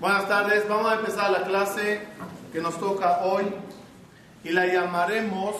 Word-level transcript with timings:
Buenas 0.00 0.28
tardes, 0.28 0.66
vamos 0.66 0.90
a 0.90 0.94
empezar 0.94 1.30
la 1.30 1.42
clase 1.42 2.00
que 2.54 2.62
nos 2.62 2.80
toca 2.80 3.18
hoy 3.22 3.44
y 4.42 4.48
la 4.48 4.64
llamaremos 4.64 5.56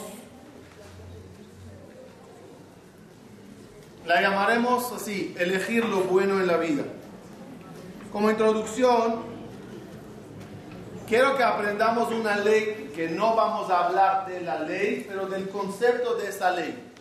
la 4.06 4.22
llamaremos 4.22 4.92
así, 4.92 5.36
elegir 5.38 5.84
lo 5.84 6.04
bueno 6.04 6.40
en 6.40 6.46
la 6.46 6.56
vida. 6.56 6.84
Como 8.10 8.30
introducción, 8.30 9.24
quiero 11.06 11.36
que 11.36 11.44
aprendamos 11.44 12.10
una 12.10 12.36
ley 12.36 12.92
que 12.96 13.10
no 13.10 13.36
vamos 13.36 13.70
a 13.70 13.88
hablar 13.88 14.26
de 14.26 14.40
la 14.40 14.60
ley, 14.60 15.04
pero 15.06 15.26
del 15.26 15.50
concepto 15.50 16.14
de 16.14 16.30
esa 16.30 16.50
ley. 16.52 16.92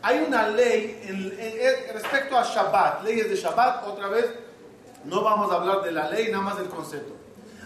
Hay 0.00 0.24
una 0.26 0.48
ley 0.48 1.02
en, 1.04 1.92
respecto 1.92 2.38
a 2.38 2.44
Shabbat, 2.44 3.04
leyes 3.04 3.28
de 3.28 3.36
Shabbat, 3.36 3.86
otra 3.86 4.08
vez 4.08 4.45
no 5.06 5.22
vamos 5.22 5.50
a 5.50 5.56
hablar 5.56 5.82
de 5.82 5.92
la 5.92 6.10
ley, 6.10 6.30
nada 6.30 6.42
más 6.42 6.58
del 6.58 6.68
concepto. 6.68 7.14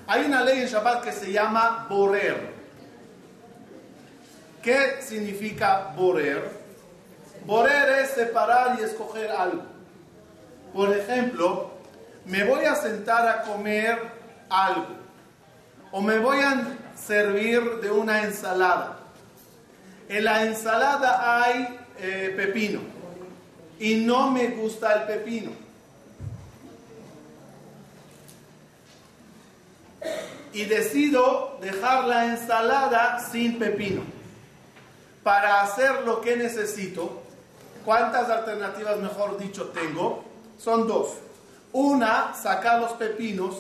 Hay 0.07 0.25
una 0.25 0.43
ley 0.43 0.61
en 0.61 0.67
Shabbat 0.67 1.03
que 1.03 1.13
se 1.13 1.33
llama 1.33 1.87
Borer. 1.89 2.53
¿Qué 4.63 5.01
significa 5.01 5.93
Borer? 5.97 6.51
Borer 7.47 8.01
es 8.01 8.11
separar 8.11 8.79
y 8.79 8.83
escoger 8.83 9.31
algo. 9.31 9.63
Por 10.75 10.95
ejemplo, 10.95 11.71
me 12.27 12.45
voy 12.45 12.65
a 12.65 12.75
sentar 12.75 13.27
a 13.27 13.43
comer 13.43 13.99
algo 14.49 15.01
o 15.91 16.01
me 16.01 16.19
voy 16.19 16.41
a 16.41 16.63
servir 16.95 17.81
de 17.81 17.91
una 17.91 18.23
ensalada. 18.23 18.99
En 20.09 20.25
la 20.25 20.45
ensalada 20.45 21.43
hay 21.43 21.79
eh, 21.99 22.35
pepino 22.37 22.81
y 23.79 23.97
no 23.97 24.31
me 24.31 24.49
gusta 24.49 24.93
el 24.93 25.03
pepino. 25.07 25.53
Y 30.53 30.65
decido 30.65 31.59
dejar 31.61 32.05
la 32.07 32.27
ensalada 32.27 33.19
sin 33.31 33.59
pepino. 33.59 34.03
Para 35.23 35.63
hacer 35.63 36.03
lo 36.05 36.21
que 36.21 36.37
necesito, 36.37 37.23
¿cuántas 37.85 38.29
alternativas, 38.31 38.99
mejor 38.99 39.39
dicho, 39.39 39.69
tengo? 39.69 40.25
Son 40.59 40.87
dos. 40.87 41.15
Una, 41.73 42.35
sacar 42.35 42.81
los 42.81 42.93
pepinos 42.93 43.59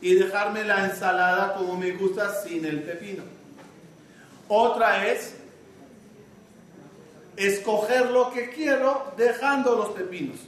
y 0.00 0.14
dejarme 0.14 0.64
la 0.64 0.86
ensalada 0.86 1.54
como 1.54 1.76
me 1.76 1.92
gusta 1.92 2.42
sin 2.42 2.64
el 2.64 2.82
pepino. 2.82 3.24
Otra 4.48 5.06
es 5.06 5.34
escoger 7.36 8.10
lo 8.10 8.30
que 8.30 8.50
quiero 8.50 9.12
dejando 9.16 9.76
los 9.76 9.90
pepinos. 9.90 10.38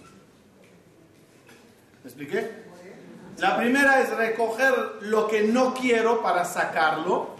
¿Me 2.03 2.10
expliqué? 2.10 2.67
La 3.39 3.56
primera 3.56 4.00
es 4.00 4.11
recoger 4.11 4.75
lo 5.03 5.28
que 5.28 5.42
no 5.42 5.72
quiero 5.72 6.22
para 6.22 6.44
sacarlo 6.44 7.36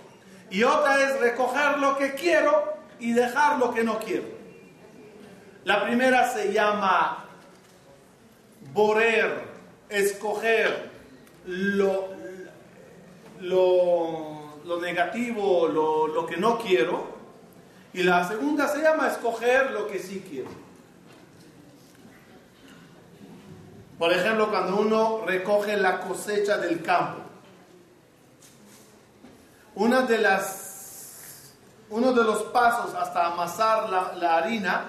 y 0.49 0.63
otra 0.63 1.01
es 1.03 1.19
recoger 1.19 1.79
lo 1.79 1.97
que 1.97 2.15
quiero 2.15 2.73
y 3.01 3.13
dejar 3.13 3.59
lo 3.59 3.75
que 3.75 3.83
no 3.83 3.99
quiero. 3.99 4.23
La 5.65 5.83
primera 5.85 6.33
se 6.33 6.53
llama 6.53 7.25
borer, 8.73 9.43
escoger 9.89 10.89
lo, 11.47 12.11
lo, 13.41 14.81
negativo, 14.81 15.67
lo, 15.67 16.07
lo 16.07 16.27
que 16.27 16.37
no 16.37 16.59
quiero 16.59 17.09
y 17.93 18.05
la 18.05 18.27
segunda 18.29 18.69
se 18.69 18.83
llama 18.83 19.09
escoger 19.09 19.73
lo 19.73 19.89
que 19.89 19.99
sí 19.99 20.25
quiero. 20.31 20.68
Por 23.99 24.13
ejemplo, 24.13 24.49
cuando 24.49 24.77
uno 24.77 25.23
recoge 25.27 25.77
la 25.77 26.01
cosecha 26.01 26.57
del 26.57 26.83
campo. 26.83 27.23
Uno 29.75 30.03
de 30.03 30.19
los 32.25 32.43
pasos 32.45 32.95
hasta 32.95 33.27
amasar 33.27 33.91
la, 33.91 34.37
harina 34.37 34.85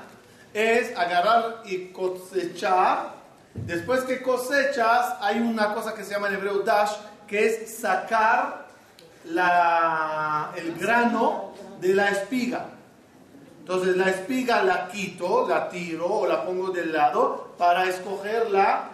es 0.53 0.95
agarrar 0.97 1.61
y 1.65 1.87
cosechar. 1.87 3.13
Después 3.53 4.01
que 4.01 4.21
cosechas, 4.21 5.15
hay 5.21 5.39
una 5.39 5.73
cosa 5.73 5.95
que 5.95 6.03
se 6.03 6.13
llama 6.13 6.27
en 6.27 6.35
hebreo 6.35 6.59
dash, 6.59 6.91
que 7.27 7.47
es 7.47 7.79
sacar 7.79 8.67
el 9.25 10.75
grano 10.79 11.53
de 11.79 11.93
la 11.95 12.09
espiga. 12.09 12.65
Entonces 13.59 13.95
la 13.97 14.09
espiga 14.09 14.63
la 14.63 14.87
quito, 14.87 15.47
la 15.47 15.69
tiro 15.69 16.07
o 16.07 16.27
la 16.27 16.43
pongo 16.43 16.71
del 16.71 16.91
lado 16.91 17.53
para 17.57 17.85
escoger 17.85 18.49
la, 18.49 18.88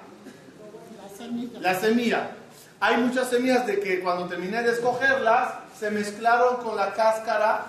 la, 1.59 1.79
semilla. 1.79 2.31
Hay 2.79 2.97
muchas 2.97 3.29
semillas 3.29 3.65
de 3.65 3.79
que 3.79 4.01
cuando 4.01 4.27
terminé 4.27 4.61
de 4.61 4.71
escogerlas 4.71 5.53
se 5.77 5.91
mezclaron 5.91 6.57
con 6.57 6.75
la 6.75 6.93
cáscara 6.93 7.65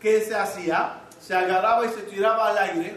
que 0.00 0.20
se 0.20 0.34
hacía, 0.34 1.00
se 1.20 1.34
agarraba 1.34 1.86
y 1.86 1.88
se 1.90 2.02
tiraba 2.02 2.50
al 2.50 2.58
aire, 2.58 2.96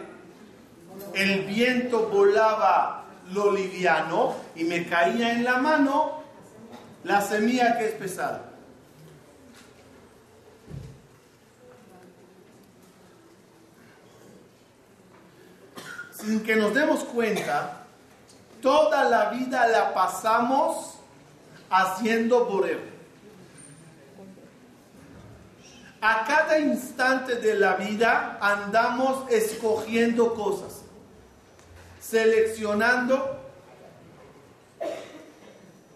el 1.14 1.44
viento 1.44 2.10
volaba 2.10 3.06
lo 3.32 3.52
liviano 3.52 4.36
y 4.56 4.64
me 4.64 4.86
caía 4.88 5.34
en 5.34 5.44
la 5.44 5.58
mano 5.58 6.24
la 7.04 7.22
semilla 7.22 7.78
que 7.78 7.88
es 7.88 7.94
pesada. 7.94 8.48
sin 16.20 16.42
que 16.42 16.56
nos 16.56 16.74
demos 16.74 17.04
cuenta, 17.06 17.87
toda 18.62 19.06
la 19.06 19.30
vida 19.30 19.68
la 19.68 19.94
pasamos 19.94 20.96
haciendo 21.70 22.46
borero. 22.46 22.98
A 26.00 26.26
cada 26.26 26.60
instante 26.60 27.36
de 27.36 27.56
la 27.56 27.76
vida 27.76 28.38
andamos 28.40 29.30
escogiendo 29.32 30.36
cosas, 30.36 30.84
seleccionando 32.00 33.40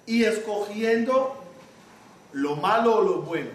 y 0.07 0.23
escogiendo 0.23 1.37
lo 2.33 2.55
malo 2.55 2.97
o 2.97 3.01
lo 3.01 3.21
bueno. 3.21 3.51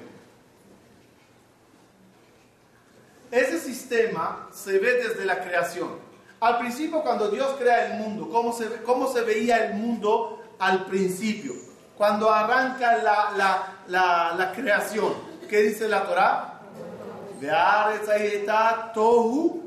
Ese 3.31 3.59
sistema 3.59 4.49
se 4.53 4.78
ve 4.78 4.94
desde 4.94 5.25
la 5.25 5.43
creación. 5.43 6.06
Al 6.41 6.59
principio, 6.59 7.03
cuando 7.03 7.31
Dios 7.31 7.55
crea 7.59 7.87
el 7.87 8.01
mundo, 8.01 8.29
¿cómo 8.31 8.53
se, 8.53 8.83
cómo 8.83 9.11
se 9.11 9.23
veía 9.23 9.67
el 9.67 9.75
mundo 9.75 10.43
al 10.59 10.85
principio? 10.85 11.55
Cuando 11.97 12.31
arranca 12.31 12.99
la, 12.99 13.73
la, 13.89 14.35
la, 14.37 14.53
creación, 14.53 15.15
¿qué 15.49 15.63
dice 15.63 15.89
la 15.89 16.05
Torah? 16.05 16.61
Tohu 18.93 19.63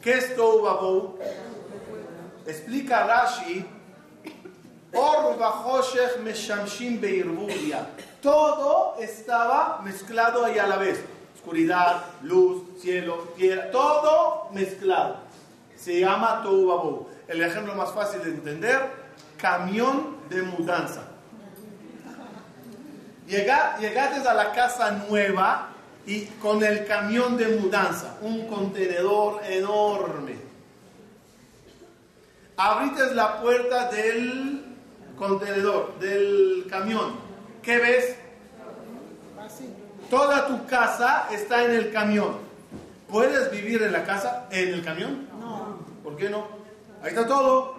¿Qué 0.00 0.12
es 0.12 0.36
Tohu 0.36 0.62
Babou? 0.62 1.18
Explica 2.46 3.04
Rashi, 3.04 3.66
Todo 8.22 8.94
estaba 9.00 9.80
mezclado 9.82 10.44
ahí 10.44 10.58
a 10.58 10.68
la 10.68 10.76
vez. 10.76 11.04
Oscuridad, 11.34 12.04
luz, 12.22 12.62
cielo, 12.80 13.32
tierra, 13.36 13.70
todo 13.72 14.48
mezclado 14.52 15.27
se 15.78 16.00
llama 16.00 16.42
Tohu 16.42 17.06
El 17.28 17.42
ejemplo 17.42 17.74
más 17.74 17.92
fácil 17.92 18.22
de 18.22 18.30
entender, 18.30 18.80
camión 19.36 20.16
de 20.28 20.42
mudanza. 20.42 21.02
llegaste 23.26 24.28
a 24.28 24.34
la 24.34 24.52
casa 24.52 24.90
nueva 25.08 25.68
y 26.06 26.24
con 26.40 26.62
el 26.64 26.86
camión 26.86 27.36
de 27.36 27.48
mudanza, 27.58 28.16
un 28.22 28.46
contenedor 28.48 29.42
enorme. 29.44 30.36
Abriste 32.56 33.14
la 33.14 33.40
puerta 33.40 33.90
del 33.90 34.64
contenedor, 35.16 35.98
del 36.00 36.66
camión. 36.68 37.14
¿Qué 37.62 37.78
ves? 37.78 38.16
Toda 40.10 40.46
tu 40.46 40.66
casa 40.66 41.28
está 41.30 41.64
en 41.64 41.72
el 41.72 41.92
camión. 41.92 42.38
¿Puedes 43.08 43.50
vivir 43.50 43.82
en 43.82 43.92
la 43.92 44.04
casa, 44.04 44.48
en 44.50 44.74
el 44.74 44.84
camión? 44.84 45.28
¿Por 46.18 46.26
qué 46.26 46.32
no? 46.32 46.48
Ahí 47.00 47.10
está 47.10 47.28
todo. 47.28 47.76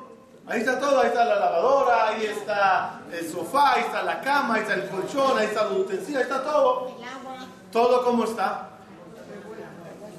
Ahí 0.48 0.62
está 0.62 0.80
todo, 0.80 1.02
ahí 1.02 1.08
está 1.08 1.26
la 1.26 1.36
lavadora, 1.36 2.08
ahí 2.08 2.26
está 2.26 3.02
el 3.12 3.30
sofá, 3.30 3.74
ahí 3.74 3.82
está 3.82 4.02
la 4.02 4.22
cama, 4.22 4.56
ahí 4.56 4.62
está 4.62 4.76
el 4.76 4.88
colchón, 4.88 5.38
ahí 5.38 5.48
está 5.48 5.66
la 5.66 5.72
utensilio, 5.72 6.20
ahí 6.20 6.24
está 6.24 6.42
todo. 6.42 6.96
¿Todo 7.70 8.06
cómo 8.06 8.24
está? 8.24 8.70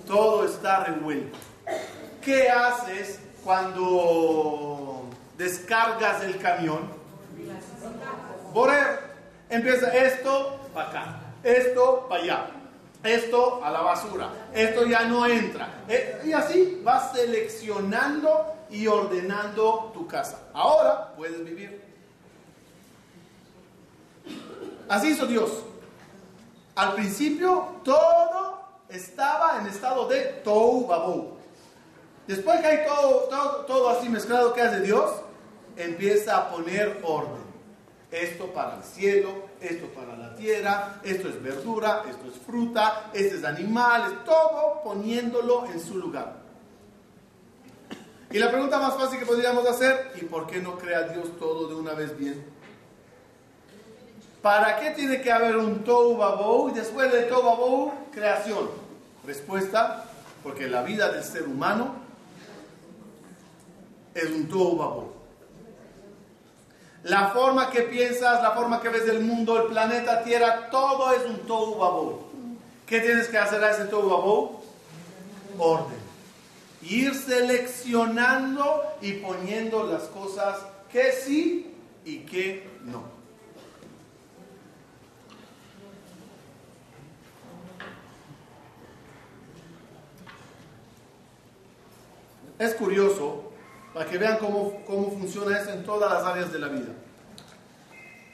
Todo 0.06 0.44
está 0.44 0.84
revuelto. 0.84 1.38
¿Qué 2.20 2.50
haces 2.50 3.20
cuando 3.42 5.04
descargas 5.38 6.22
el 6.22 6.36
camión? 6.36 6.90
Borer. 8.52 9.16
Empieza 9.48 9.96
esto 9.96 10.60
para 10.74 10.88
acá, 10.90 11.20
esto 11.42 12.06
para 12.06 12.22
allá 12.22 12.59
esto 13.02 13.64
a 13.64 13.70
la 13.70 13.80
basura, 13.80 14.30
esto 14.52 14.84
ya 14.84 15.04
no 15.04 15.26
entra. 15.26 15.84
Eh, 15.88 16.22
y 16.24 16.32
así 16.32 16.80
vas 16.84 17.12
seleccionando 17.12 18.54
y 18.70 18.86
ordenando 18.86 19.90
tu 19.94 20.06
casa. 20.06 20.48
Ahora 20.52 21.12
puedes 21.16 21.44
vivir. 21.44 21.82
Así 24.88 25.08
hizo 25.08 25.26
Dios. 25.26 25.50
Al 26.74 26.94
principio 26.94 27.76
todo 27.84 28.60
estaba 28.88 29.58
en 29.60 29.66
estado 29.66 30.06
de 30.08 30.42
babou. 30.44 31.38
Después 32.26 32.60
que 32.60 32.66
hay 32.66 32.86
todo, 32.86 33.28
todo, 33.28 33.64
todo 33.66 33.90
así 33.90 34.08
mezclado 34.08 34.52
que 34.52 34.62
hace 34.62 34.80
Dios, 34.80 35.10
empieza 35.76 36.36
a 36.36 36.50
poner 36.50 37.00
orden. 37.02 37.42
Esto 38.10 38.46
para 38.52 38.76
el 38.76 38.84
cielo, 38.84 39.49
esto 39.60 39.86
para 39.88 40.16
la 40.16 40.34
tierra, 40.34 41.00
esto 41.02 41.28
es 41.28 41.42
verdura, 41.42 42.04
esto 42.08 42.28
es 42.28 42.34
fruta, 42.46 43.10
esto 43.12 43.36
es 43.36 43.44
animal, 43.44 44.22
todo 44.24 44.82
poniéndolo 44.82 45.66
en 45.66 45.80
su 45.80 45.98
lugar. 45.98 46.40
Y 48.30 48.38
la 48.38 48.50
pregunta 48.50 48.78
más 48.78 48.94
fácil 48.94 49.18
que 49.18 49.26
podríamos 49.26 49.66
hacer, 49.66 50.12
¿y 50.20 50.24
por 50.24 50.46
qué 50.46 50.60
no 50.60 50.78
crea 50.78 51.02
Dios 51.02 51.36
todo 51.38 51.68
de 51.68 51.74
una 51.74 51.94
vez 51.94 52.16
bien? 52.16 52.44
¿Para 54.40 54.78
qué 54.78 54.90
tiene 54.92 55.20
que 55.20 55.30
haber 55.30 55.56
un 55.56 55.84
Tohu 55.84 56.70
y 56.70 56.72
después 56.72 57.12
de 57.12 57.22
Tohu 57.24 57.92
creación? 58.12 58.70
Respuesta, 59.26 60.04
porque 60.42 60.68
la 60.68 60.82
vida 60.82 61.10
del 61.10 61.22
ser 61.22 61.42
humano 61.42 61.96
es 64.14 64.30
un 64.30 64.48
Tohu. 64.48 65.19
La 67.04 67.28
forma 67.28 67.70
que 67.70 67.82
piensas, 67.82 68.42
la 68.42 68.52
forma 68.52 68.80
que 68.80 68.90
ves 68.90 69.08
el 69.08 69.20
mundo, 69.20 69.62
el 69.62 69.68
planeta 69.68 70.22
Tierra, 70.22 70.68
todo 70.70 71.12
es 71.12 71.24
un 71.24 71.38
Tohu 71.46 71.78
Babou. 71.78 72.18
¿Qué 72.86 73.00
tienes 73.00 73.28
que 73.28 73.38
hacer 73.38 73.62
a 73.64 73.70
ese 73.70 73.84
Tohu 73.84 74.08
Babou? 74.08 74.60
Orden 75.58 76.00
ir 76.82 77.14
seleccionando 77.14 78.82
y 79.00 79.14
poniendo 79.14 79.84
las 79.84 80.04
cosas 80.04 80.58
que 80.90 81.12
sí 81.12 81.74
y 82.04 82.20
que 82.20 82.68
no. 82.84 83.04
Es 92.58 92.74
curioso 92.74 93.49
para 93.92 94.06
que 94.06 94.18
vean 94.18 94.38
cómo, 94.38 94.82
cómo 94.86 95.10
funciona 95.10 95.58
eso 95.58 95.70
en 95.70 95.84
todas 95.84 96.12
las 96.12 96.24
áreas 96.24 96.52
de 96.52 96.58
la 96.58 96.68
vida. 96.68 96.92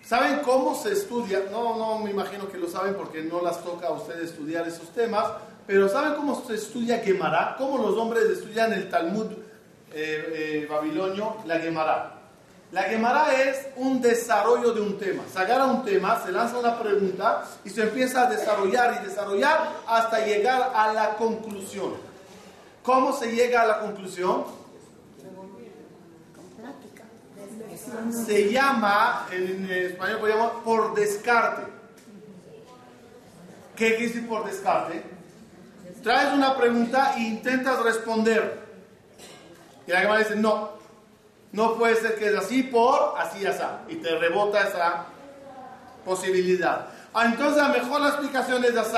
¿Saben 0.02 0.38
cómo 0.44 0.74
se 0.74 0.92
estudia? 0.92 1.44
No, 1.50 1.76
no 1.76 1.98
me 1.98 2.10
imagino 2.10 2.48
que 2.48 2.58
lo 2.58 2.68
saben 2.68 2.94
porque 2.94 3.22
no 3.22 3.42
las 3.42 3.64
toca 3.64 3.88
a 3.88 3.92
ustedes 3.92 4.30
estudiar 4.30 4.66
esos 4.68 4.92
temas, 4.92 5.26
pero 5.66 5.88
¿saben 5.88 6.14
cómo 6.14 6.40
se 6.46 6.54
estudia 6.54 6.98
Gemara? 6.98 7.56
¿Cómo 7.58 7.78
los 7.78 7.96
hombres 7.96 8.24
estudian 8.24 8.72
el 8.72 8.88
Talmud 8.88 9.26
eh, 9.92 10.62
eh, 10.62 10.66
babilonio, 10.70 11.38
la 11.44 11.58
Gemara? 11.58 12.12
La 12.70 12.82
Gemara 12.82 13.34
es 13.42 13.66
un 13.76 14.00
desarrollo 14.00 14.72
de 14.72 14.80
un 14.80 14.98
tema. 14.98 15.24
Se 15.32 15.38
agarra 15.38 15.66
un 15.66 15.84
tema, 15.84 16.20
se 16.24 16.30
lanza 16.30 16.58
una 16.58 16.78
pregunta 16.78 17.44
y 17.64 17.70
se 17.70 17.82
empieza 17.82 18.26
a 18.26 18.30
desarrollar 18.30 19.00
y 19.00 19.06
desarrollar 19.06 19.72
hasta 19.86 20.24
llegar 20.24 20.72
a 20.74 20.92
la 20.92 21.16
conclusión. 21.16 21.94
¿Cómo 22.82 23.12
se 23.12 23.32
llega 23.32 23.62
a 23.62 23.66
la 23.66 23.80
conclusión? 23.80 24.44
Se 28.10 28.50
llama, 28.50 29.26
en 29.30 29.70
español 29.70 30.52
por 30.64 30.94
descarte. 30.94 31.62
¿Qué 33.76 33.96
quiere 33.96 34.06
decir 34.06 34.28
por 34.28 34.46
descarte? 34.46 35.16
traes 36.06 36.32
una 36.32 36.56
pregunta 36.56 37.14
e 37.16 37.22
intentas 37.22 37.82
responder. 37.82 38.60
Y 39.88 39.90
la 39.90 40.02
cámara 40.02 40.20
dice, 40.20 40.36
no, 40.36 40.70
no 41.50 41.74
puede 41.74 41.96
ser 41.96 42.14
que 42.16 42.28
es 42.28 42.36
así 42.36 42.62
por 42.62 43.14
así, 43.18 43.44
así. 43.44 43.64
Y 43.88 43.96
te 43.96 44.16
rebota 44.16 44.68
esa 44.68 45.06
posibilidad. 46.04 46.86
Ah, 47.12 47.26
entonces 47.26 47.60
a 47.60 47.68
lo 47.68 47.74
mejor 47.74 48.00
la 48.00 48.08
explicación 48.10 48.64
es 48.64 48.76
así. 48.76 48.96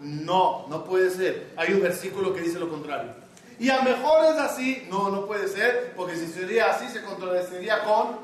No, 0.00 0.66
no 0.68 0.82
puede 0.84 1.10
ser. 1.10 1.52
Hay 1.58 1.74
un 1.74 1.82
versículo 1.82 2.32
que 2.32 2.40
dice 2.40 2.58
lo 2.58 2.70
contrario. 2.70 3.12
Y 3.58 3.70
a 3.70 3.76
lo 3.78 3.82
mejor 3.84 4.24
es 4.26 4.38
así. 4.38 4.86
No, 4.90 5.10
no 5.10 5.26
puede 5.26 5.48
ser. 5.48 5.94
Porque 5.96 6.16
si 6.16 6.26
sería 6.28 6.70
así, 6.70 6.88
se 6.88 7.02
contradeciría 7.02 7.82
con... 7.82 8.18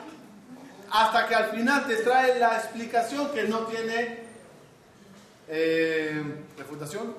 Hasta 0.91 1.27
que 1.27 1.35
al 1.35 1.51
final 1.51 1.87
te 1.87 1.97
trae 1.97 2.39
la 2.39 2.57
explicación 2.59 3.31
que 3.31 3.45
no 3.45 3.61
tiene 3.61 4.25
eh, 5.49 6.23
refutación. 6.59 7.15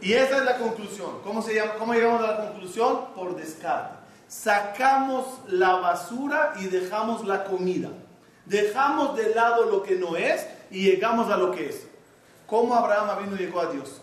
Y 0.00 0.12
esa 0.12 0.38
es 0.38 0.44
la 0.44 0.58
conclusión. 0.58 1.20
¿Cómo, 1.22 1.42
se 1.42 1.54
llama? 1.54 1.74
¿Cómo 1.78 1.94
llegamos 1.94 2.22
a 2.22 2.32
la 2.32 2.36
conclusión? 2.48 3.12
Por 3.14 3.36
descarte. 3.36 3.98
Sacamos 4.26 5.26
la 5.48 5.76
basura 5.76 6.54
y 6.58 6.64
dejamos 6.64 7.26
la 7.26 7.44
comida. 7.44 7.90
Dejamos 8.46 9.16
de 9.16 9.34
lado 9.34 9.66
lo 9.66 9.82
que 9.82 9.94
no 9.96 10.16
es 10.16 10.46
y 10.70 10.82
llegamos 10.82 11.30
a 11.30 11.36
lo 11.36 11.52
que 11.52 11.68
es. 11.68 11.86
¿Cómo 12.46 12.74
Abraham 12.74 13.24
vino 13.24 13.36
y 13.36 13.46
llegó 13.46 13.60
a 13.60 13.70
Dios? 13.70 14.01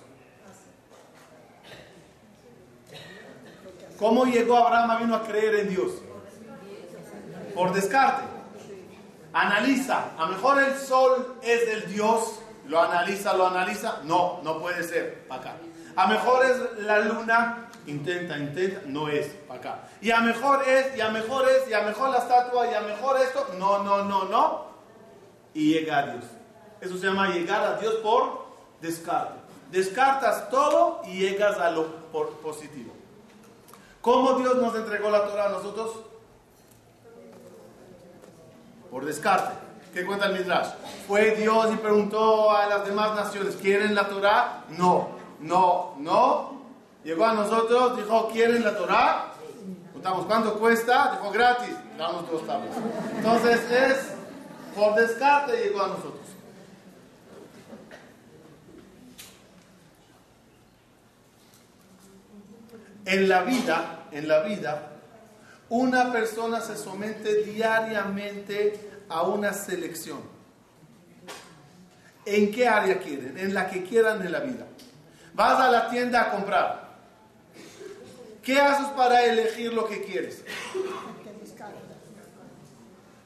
¿Cómo 3.99 4.25
llegó 4.25 4.57
Abraham 4.57 4.99
vino 5.01 5.15
a 5.15 5.23
creer 5.23 5.55
en 5.55 5.69
Dios? 5.69 5.91
Por 7.53 7.73
descarte. 7.73 8.23
Analiza. 9.33 10.11
A 10.17 10.25
lo 10.25 10.29
mejor 10.29 10.63
el 10.63 10.75
sol 10.75 11.35
es 11.43 11.65
del 11.67 11.93
Dios 11.93 12.39
lo 12.69 12.79
analiza, 12.79 13.33
lo 13.33 13.47
analiza, 13.47 14.01
no, 14.03 14.39
no 14.43 14.59
puede 14.59 14.83
ser, 14.83 15.27
para 15.27 15.41
acá. 15.41 15.53
A 15.95 16.07
mejor 16.07 16.45
es 16.45 16.83
la 16.83 16.99
luna, 16.99 17.69
intenta, 17.87 18.37
intenta, 18.37 18.81
no 18.85 19.09
es, 19.09 19.27
para 19.47 19.59
acá. 19.59 19.79
Y 20.01 20.11
a 20.11 20.19
mejor 20.21 20.63
es, 20.67 20.95
y 20.95 21.01
a 21.01 21.09
mejor 21.09 21.49
es, 21.49 21.67
y 21.67 21.73
a 21.73 21.81
mejor 21.81 22.11
la 22.11 22.19
estatua, 22.19 22.69
y 22.69 22.75
a 22.75 22.81
mejor 22.81 23.19
esto, 23.19 23.47
no, 23.57 23.83
no, 23.83 24.05
no, 24.05 24.25
no. 24.25 24.65
Y 25.55 25.73
llega 25.73 25.97
a 25.97 26.05
Dios. 26.11 26.25
Eso 26.79 26.95
se 26.97 27.07
llama 27.07 27.29
llegar 27.29 27.63
a 27.63 27.77
Dios 27.77 27.95
por 27.95 28.45
descarte. 28.81 29.39
Descartas 29.71 30.49
todo 30.49 31.01
y 31.05 31.19
llegas 31.19 31.57
a 31.57 31.71
lo 31.71 31.87
positivo. 32.43 32.93
¿Cómo 34.01 34.33
Dios 34.33 34.55
nos 34.57 34.75
entregó 34.75 35.09
la 35.09 35.25
Torah 35.25 35.47
a 35.47 35.49
nosotros? 35.49 35.91
Por 38.89 39.05
descarte. 39.05 39.69
¿Qué 39.93 40.05
cuenta 40.05 40.27
el 40.27 40.37
Midrash? 40.37 40.69
Fue 41.07 41.35
Dios 41.35 41.73
y 41.73 41.77
preguntó 41.77 42.51
a 42.51 42.67
las 42.67 42.85
demás 42.85 43.15
naciones, 43.15 43.55
¿quieren 43.55 43.95
la 43.95 44.07
Torah? 44.07 44.63
No, 44.77 45.09
no, 45.39 45.95
no. 45.97 46.59
Llegó 47.03 47.25
a 47.25 47.33
nosotros, 47.33 47.97
dijo, 47.97 48.29
¿quieren 48.29 48.63
la 48.63 48.77
Torah? 48.77 49.33
Preguntamos, 49.85 50.25
¿cuánto 50.27 50.59
cuesta? 50.59 51.11
Dijo, 51.13 51.31
gratis. 51.31 51.75
Damos 51.97 52.29
dos 52.29 52.45
tablas. 52.45 52.75
Entonces 53.15 53.71
es, 53.71 54.13
por 54.75 54.95
descarte 54.95 55.57
llegó 55.57 55.81
a 55.81 55.87
nosotros. 55.87 56.18
En 63.09 63.27
la 63.27 63.41
vida, 63.41 64.05
en 64.11 64.27
la 64.27 64.41
vida, 64.41 64.91
una 65.69 66.11
persona 66.11 66.61
se 66.61 66.77
somete 66.77 67.43
diariamente 67.43 69.01
a 69.09 69.23
una 69.23 69.51
selección. 69.51 70.19
¿En 72.23 72.51
qué 72.51 72.67
área 72.67 72.99
quieren? 72.99 73.35
En 73.35 73.55
la 73.55 73.67
que 73.67 73.81
quieran 73.81 74.23
en 74.23 74.31
la 74.31 74.41
vida. 74.41 74.67
Vas 75.33 75.59
a 75.59 75.71
la 75.71 75.89
tienda 75.89 76.21
a 76.21 76.29
comprar. 76.29 76.89
¿Qué 78.43 78.59
haces 78.59 78.89
para 78.89 79.25
elegir 79.25 79.73
lo 79.73 79.87
que 79.87 80.03
quieres? 80.03 80.43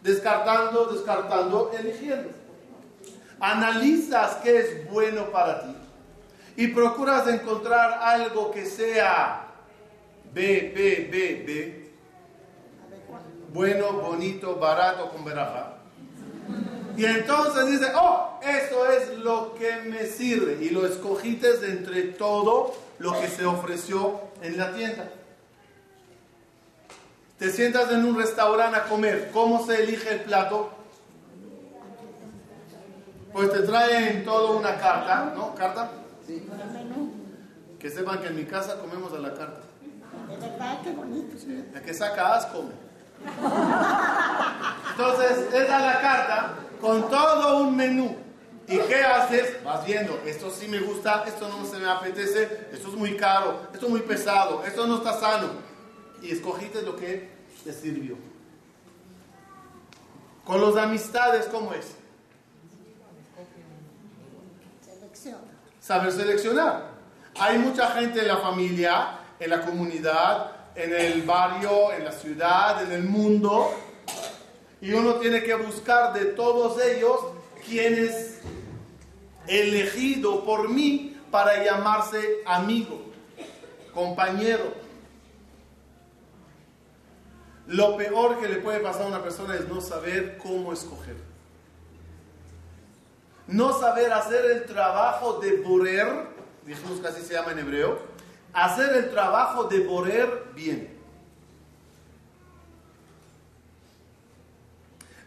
Descartando, 0.01 0.85
descartando, 0.93 1.71
eligiendo. 1.77 2.29
Analizas 3.37 4.35
qué 4.43 4.59
es 4.59 4.89
bueno 4.89 5.29
para 5.29 5.63
ti 5.63 5.75
y 6.55 6.67
procuras 6.67 7.27
encontrar 7.27 7.99
algo 8.01 8.49
que 8.49 8.65
sea 8.65 9.42
B, 10.33 10.73
B, 10.75 11.09
B, 11.11 11.43
B, 11.45 11.83
bueno, 13.53 13.93
bonito, 13.93 14.55
barato, 14.55 15.09
con 15.09 15.23
veraja. 15.23 15.77
Y 16.97 17.05
entonces 17.05 17.67
dice, 17.67 17.91
oh, 17.95 18.39
eso 18.41 18.91
es 18.91 19.17
lo 19.19 19.53
que 19.55 19.77
me 19.83 20.05
sirve. 20.05 20.57
Y 20.63 20.69
lo 20.69 20.85
escogiste 20.85 21.49
entre 21.65 22.03
todo 22.03 22.73
lo 22.99 23.19
que 23.19 23.27
se 23.27 23.45
ofreció 23.45 24.21
en 24.41 24.57
la 24.57 24.73
tienda. 24.73 25.09
Te 27.37 27.51
sientas 27.51 27.91
en 27.91 28.05
un 28.05 28.17
restaurante 28.17 28.77
a 28.77 28.83
comer. 28.85 29.29
¿Cómo 29.33 29.65
se 29.65 29.83
elige 29.83 30.13
el 30.13 30.21
plato? 30.21 30.71
Pues 33.33 33.51
te 33.51 33.59
traen 33.59 34.23
todo 34.23 34.57
una 34.57 34.77
carta, 34.77 35.33
¿no? 35.35 35.53
¿Carta? 35.55 35.91
Sí. 36.25 36.47
Que 37.79 37.89
sepan 37.89 38.19
que 38.21 38.27
en 38.27 38.35
mi 38.35 38.45
casa 38.45 38.79
comemos 38.79 39.11
a 39.13 39.17
la 39.17 39.33
carta. 39.33 39.61
De 40.39 40.49
verdad, 40.49 40.81
qué 40.83 40.91
bonito. 40.91 41.37
Sí. 41.37 41.65
La 41.73 41.81
que 41.81 41.93
sacas, 41.93 42.45
come. 42.47 42.73
Entonces, 44.91 45.53
es 45.53 45.69
a 45.69 45.79
la 45.79 46.01
carta 46.01 46.53
con 46.81 47.09
todo 47.09 47.59
un 47.59 47.75
menú. 47.75 48.15
¿Y 48.67 48.77
qué 48.79 49.03
haces? 49.03 49.63
Vas 49.63 49.85
viendo, 49.85 50.21
esto 50.25 50.49
sí 50.49 50.67
me 50.67 50.79
gusta, 50.79 51.23
esto 51.27 51.49
no 51.49 51.65
se 51.65 51.77
me 51.77 51.89
apetece, 51.89 52.69
esto 52.71 52.89
es 52.89 52.93
muy 52.95 53.17
caro, 53.17 53.67
esto 53.73 53.85
es 53.87 53.91
muy 53.91 54.01
pesado, 54.01 54.63
esto 54.65 54.87
no 54.87 54.97
está 54.97 55.19
sano. 55.19 55.49
Y 56.21 56.31
escogiste 56.31 56.81
lo 56.81 56.95
que 56.95 57.29
te 57.63 57.73
sirvió. 57.73 58.17
Con 60.45 60.61
los 60.61 60.77
amistades, 60.77 61.47
¿cómo 61.47 61.73
es? 61.73 61.95
Saber 65.79 66.11
seleccionar. 66.11 66.91
Hay 67.39 67.57
mucha 67.57 67.89
gente 67.91 68.21
en 68.21 68.27
la 68.27 68.37
familia, 68.37 69.19
en 69.43 69.49
la 69.49 69.61
comunidad, 69.61 70.51
en 70.75 70.93
el 70.93 71.23
barrio, 71.23 71.91
en 71.91 72.05
la 72.05 72.11
ciudad, 72.11 72.81
en 72.83 72.91
el 72.91 73.03
mundo, 73.03 73.71
y 74.79 74.93
uno 74.93 75.15
tiene 75.15 75.43
que 75.43 75.53
buscar 75.55 76.13
de 76.13 76.25
todos 76.25 76.81
ellos 76.81 77.19
quién 77.65 77.95
es 77.95 78.39
elegido 79.47 80.43
por 80.45 80.69
mí 80.69 81.19
para 81.29 81.63
llamarse 81.63 82.41
amigo, 82.45 83.01
compañero. 83.93 84.73
Lo 87.67 87.97
peor 87.97 88.39
que 88.39 88.47
le 88.47 88.57
puede 88.57 88.79
pasar 88.79 89.03
a 89.03 89.07
una 89.07 89.23
persona 89.23 89.55
es 89.55 89.67
no 89.67 89.81
saber 89.81 90.37
cómo 90.37 90.73
escoger. 90.73 91.15
No 93.47 93.77
saber 93.77 94.11
hacer 94.13 94.45
el 94.51 94.65
trabajo 94.65 95.39
de 95.39 95.57
borer, 95.57 96.07
dijimos 96.65 96.99
que 96.99 97.07
así 97.07 97.21
se 97.21 97.33
llama 97.33 97.51
en 97.51 97.59
hebreo, 97.59 98.12
hacer 98.53 98.95
el 98.95 99.11
trabajo 99.11 99.65
de 99.65 99.79
borer 99.79 100.45
bien. 100.53 100.89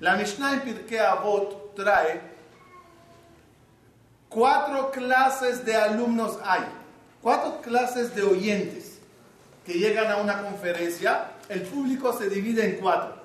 La 0.00 0.16
Mishnah 0.16 0.54
en 0.54 0.60
Pirkei 0.60 0.98
Avot 0.98 1.74
trae 1.74 2.20
cuatro 4.28 4.90
clases 4.90 5.64
de 5.64 5.74
alumnos 5.74 6.38
hay, 6.44 6.66
cuatro 7.22 7.60
clases 7.62 8.14
de 8.14 8.22
oyentes 8.22 8.98
que 9.64 9.74
llegan 9.74 10.10
a 10.10 10.18
una 10.18 10.42
conferencia. 10.42 11.32
El 11.48 11.62
público 11.62 12.12
se 12.12 12.28
divide 12.28 12.64
en 12.64 12.80
cuatro. 12.80 13.16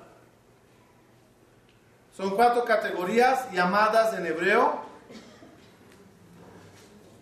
Son 2.16 2.34
cuatro 2.34 2.64
categorías 2.64 3.50
llamadas 3.52 4.14
en 4.14 4.26
hebreo 4.26 4.82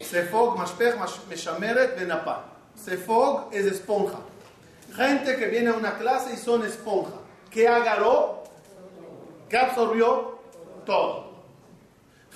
Sefog, 0.01 0.57
Mashpech, 0.57 0.97
Meshameret, 1.29 1.97
Benapa. 1.99 2.50
Sefog 2.85 3.49
es 3.53 3.67
esponja. 3.67 4.19
Gente 4.95 5.37
que 5.37 5.47
viene 5.47 5.71
a 5.71 5.75
una 5.75 5.99
clase 5.99 6.35
y 6.35 6.37
son 6.37 6.65
esponja. 6.65 7.17
¿Qué 7.51 7.69
agarró? 7.69 8.45
¿Qué 9.49 9.59
absorbió? 9.59 10.39
Todo. 10.87 11.31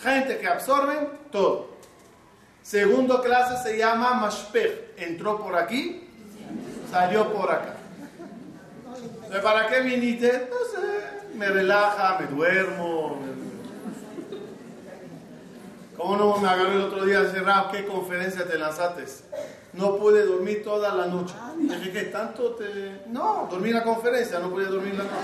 Gente 0.03 0.39
que 0.39 0.47
absorben 0.47 1.09
todo. 1.31 1.69
Segundo 2.63 3.23
clase 3.23 3.63
se 3.63 3.79
llama 3.79 4.15
Mashpech. 4.15 4.99
Entró 4.99 5.39
por 5.39 5.57
aquí, 5.57 6.09
salió 6.91 7.33
por 7.33 7.51
acá. 7.51 7.77
¿Para 9.43 9.67
qué 9.69 9.81
viniste? 9.81 10.49
No 10.51 10.57
sé, 10.71 11.37
me 11.37 11.49
relaja, 11.49 12.19
me 12.21 12.27
duermo. 12.27 13.19
¿Cómo 15.97 16.17
no 16.17 16.37
me 16.39 16.49
agarré 16.49 16.75
el 16.75 16.83
otro 16.83 17.05
día 17.05 17.25
cerrado? 17.31 17.71
¿Qué 17.71 17.87
conferencia 17.87 18.47
te 18.47 18.59
lanzaste? 18.59 19.05
No 19.73 19.97
pude 19.97 20.25
dormir 20.25 20.63
toda 20.65 20.95
la 20.95 21.07
noche. 21.07 21.35
Dije, 21.59 21.93
¿qué 21.93 22.03
tanto 22.05 22.55
te.? 22.55 23.03
No, 23.07 23.49
dormí 23.51 23.73
la 23.73 23.83
conferencia, 23.83 24.39
no 24.39 24.51
pude 24.51 24.67
dormir 24.67 24.95
la 24.95 25.05
noche. 25.05 25.15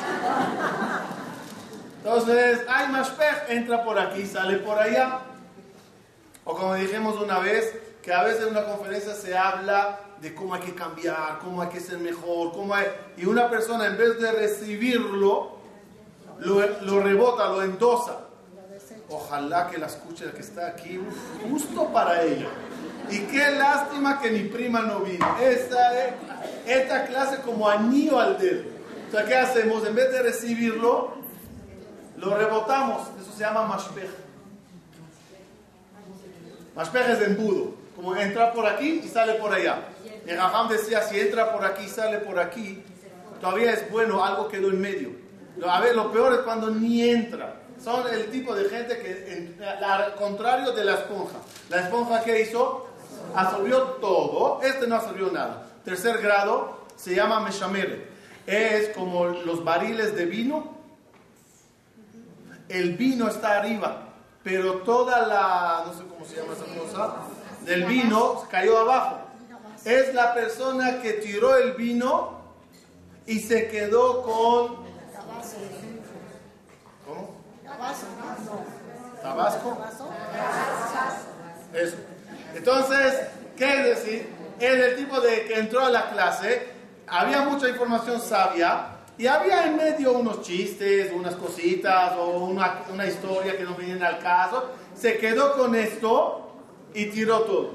Entonces, 2.02 2.60
hay 2.68 2.88
mashpech, 2.88 3.50
entra 3.50 3.84
por 3.84 3.98
aquí, 3.98 4.26
sale 4.26 4.58
por 4.58 4.78
allá. 4.78 5.20
O 6.44 6.54
como 6.54 6.74
dijimos 6.74 7.20
una 7.20 7.38
vez, 7.38 7.74
que 8.02 8.12
a 8.12 8.22
veces 8.22 8.44
en 8.44 8.50
una 8.50 8.64
conferencia 8.64 9.14
se 9.14 9.36
habla 9.36 10.00
de 10.20 10.34
cómo 10.34 10.54
hay 10.54 10.60
que 10.60 10.74
cambiar, 10.74 11.38
cómo 11.42 11.62
hay 11.62 11.68
que 11.68 11.80
ser 11.80 11.98
mejor, 11.98 12.52
cómo 12.52 12.74
hay... 12.74 12.86
y 13.16 13.26
una 13.26 13.48
persona 13.48 13.86
en 13.86 13.96
vez 13.96 14.20
de 14.20 14.32
recibirlo, 14.32 15.52
lo, 16.40 17.00
rebota, 17.00 17.48
lo 17.48 17.62
endosa. 17.62 18.19
Ojalá 19.10 19.68
que 19.68 19.78
la 19.78 19.86
escuche 19.86 20.30
que 20.30 20.40
está 20.40 20.68
aquí, 20.68 21.00
justo 21.50 21.92
para 21.92 22.22
ella. 22.22 22.48
Y 23.10 23.18
qué 23.22 23.50
lástima 23.50 24.20
que 24.20 24.30
mi 24.30 24.44
prima 24.44 24.82
no 24.82 25.00
vino. 25.00 25.26
Esta, 25.40 25.92
esta 26.64 27.06
clase 27.06 27.40
como 27.40 27.68
anillo 27.68 28.20
al 28.20 28.38
dedo. 28.38 28.62
O 29.08 29.10
sea, 29.10 29.24
¿qué 29.24 29.34
hacemos? 29.34 29.84
En 29.84 29.96
vez 29.96 30.12
de 30.12 30.22
recibirlo, 30.22 31.14
lo 32.18 32.36
rebotamos, 32.36 33.08
eso 33.20 33.32
se 33.32 33.40
llama 33.40 33.66
mashpech. 33.66 34.10
Mashpech 36.76 37.08
es 37.08 37.22
embudo, 37.22 37.74
como 37.96 38.14
entra 38.14 38.52
por 38.52 38.64
aquí 38.66 39.02
y 39.04 39.08
sale 39.08 39.34
por 39.34 39.52
allá. 39.52 39.88
El 40.24 40.36
Raham 40.36 40.68
decía, 40.68 41.02
si 41.02 41.18
entra 41.18 41.52
por 41.52 41.64
aquí 41.64 41.86
y 41.86 41.88
sale 41.88 42.18
por 42.18 42.38
aquí, 42.38 42.84
todavía 43.40 43.72
es 43.72 43.90
bueno, 43.90 44.24
algo 44.24 44.46
quedó 44.46 44.68
en 44.68 44.80
medio. 44.80 45.10
A 45.66 45.80
ver, 45.80 45.96
lo 45.96 46.12
peor 46.12 46.32
es 46.34 46.38
cuando 46.40 46.70
ni 46.70 47.10
entra. 47.10 47.59
Son 47.82 48.06
el 48.12 48.30
tipo 48.30 48.54
de 48.54 48.68
gente 48.68 48.98
que, 48.98 49.56
al 49.82 50.14
contrario 50.16 50.72
de 50.72 50.84
la 50.84 50.94
esponja. 50.94 51.38
La 51.68 51.80
esponja 51.80 52.22
que 52.22 52.42
hizo, 52.42 52.88
absorbió 53.34 53.82
todo, 54.00 54.60
este 54.62 54.86
no 54.86 54.96
absorbió 54.96 55.30
nada. 55.30 55.66
Tercer 55.84 56.18
grado, 56.18 56.80
se 56.96 57.14
llama 57.14 57.40
meshamere. 57.40 58.08
Es 58.46 58.90
como 58.90 59.26
los 59.26 59.64
barriles 59.64 60.14
de 60.14 60.26
vino 60.26 60.80
el 62.70 62.96
vino 62.96 63.28
está 63.28 63.58
arriba, 63.58 64.08
pero 64.44 64.74
toda 64.82 65.26
la, 65.26 65.84
no 65.86 65.92
sé 65.92 66.04
cómo 66.08 66.24
se 66.24 66.36
llama 66.36 66.52
esa 66.52 66.80
cosa, 66.80 67.16
del 67.64 67.84
vino 67.84 68.44
cayó 68.48 68.78
abajo. 68.78 69.18
Es 69.84 70.14
la 70.14 70.34
persona 70.34 71.00
que 71.02 71.14
tiró 71.14 71.56
el 71.56 71.72
vino 71.72 72.40
y 73.26 73.40
se 73.40 73.68
quedó 73.68 74.22
con... 74.22 74.89
¿Tabasco? 79.22 79.78
Eso. 81.72 81.96
Entonces, 82.54 83.20
¿qué 83.56 83.80
es 83.80 83.84
decir? 83.84 84.28
Es 84.58 84.72
el 84.72 84.96
tipo 84.96 85.20
de 85.20 85.44
que 85.46 85.58
entró 85.58 85.84
a 85.84 85.90
la 85.90 86.10
clase, 86.10 86.68
había 87.06 87.42
mucha 87.42 87.68
información 87.68 88.20
sabia, 88.20 88.96
y 89.16 89.26
había 89.26 89.66
en 89.66 89.76
medio 89.76 90.12
unos 90.12 90.40
chistes, 90.42 91.12
unas 91.12 91.34
cositas 91.34 92.14
o 92.16 92.38
una, 92.38 92.84
una 92.90 93.06
historia 93.06 93.56
que 93.56 93.64
no 93.64 93.74
venían 93.74 94.02
al 94.02 94.18
caso. 94.18 94.70
Se 94.94 95.18
quedó 95.18 95.52
con 95.58 95.74
esto 95.74 96.54
y 96.94 97.06
tiró 97.06 97.40
todo. 97.42 97.70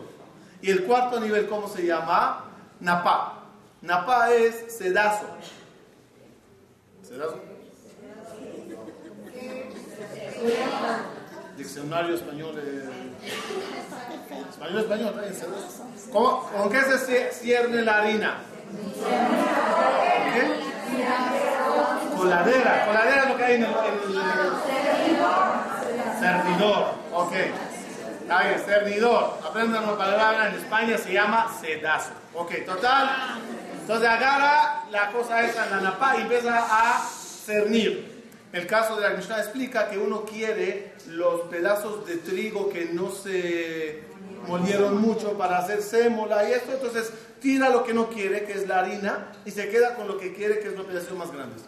Y 0.61 0.71
el 0.71 0.85
cuarto 0.85 1.19
nivel, 1.19 1.47
¿cómo 1.47 1.67
se 1.67 1.85
llama? 1.85 2.45
Napa. 2.79 3.43
Napa 3.83 4.31
es 4.31 4.75
sedazo. 4.75 5.27
¿Sedazo? 7.03 7.54
Diccionario 11.57 12.15
español. 12.15 12.61
Español, 14.49 14.79
español. 14.79 15.13
¿Con 16.11 16.69
qué 16.69 16.81
se 16.81 17.31
cierne 17.31 17.81
la 17.81 17.97
harina? 17.99 18.37
Coladera, 22.17 22.85
coladera 22.85 23.23
es 23.23 23.29
lo 23.29 23.37
que 23.37 23.43
hay 23.43 23.55
en 23.55 23.63
el, 23.63 23.69
cernidor. 26.19 26.93
Ok. 27.13 27.33
Ahí, 28.29 28.55
cernidor. 28.65 29.37
Aprendan 29.47 29.83
una 29.83 29.97
palabra 29.97 30.49
en 30.49 30.55
España, 30.55 30.97
se 30.97 31.13
llama 31.13 31.47
sedazo. 31.61 32.11
Ok, 32.33 32.65
total. 32.65 33.09
Entonces 33.79 34.09
agarra 34.09 34.83
la 34.89 35.11
cosa 35.11 35.43
esa 35.43 35.65
en 35.65 35.71
la 35.71 35.81
napa 35.81 36.17
y 36.17 36.21
empieza 36.21 36.57
a 36.57 37.07
cernir. 37.45 38.14
El 38.55 38.67
caso 38.67 38.95
de 38.95 39.01
la 39.01 39.09
Mishnah 39.09 39.39
explica 39.39 39.89
que 39.89 39.97
uno 39.97 40.23
quiere 40.23 40.93
los 41.09 41.41
pedazos 41.41 42.05
de 42.05 42.15
trigo 42.15 42.69
que 42.69 42.85
no 42.85 43.11
se 43.11 44.05
molieron 44.47 45.01
mucho 45.01 45.37
para 45.37 45.57
hacer 45.57 45.81
sémola 45.81 46.49
y 46.49 46.53
esto, 46.53 46.71
entonces 46.71 47.11
tira 47.41 47.69
lo 47.69 47.83
que 47.83 47.93
no 47.93 48.07
quiere, 48.07 48.45
que 48.45 48.53
es 48.53 48.65
la 48.65 48.79
harina, 48.79 49.33
y 49.43 49.51
se 49.51 49.67
queda 49.67 49.95
con 49.95 50.07
lo 50.07 50.17
que 50.17 50.33
quiere, 50.33 50.59
que 50.59 50.69
es 50.69 50.77
los 50.77 50.85
pedazos 50.85 51.17
más 51.17 51.33
grandes. 51.33 51.63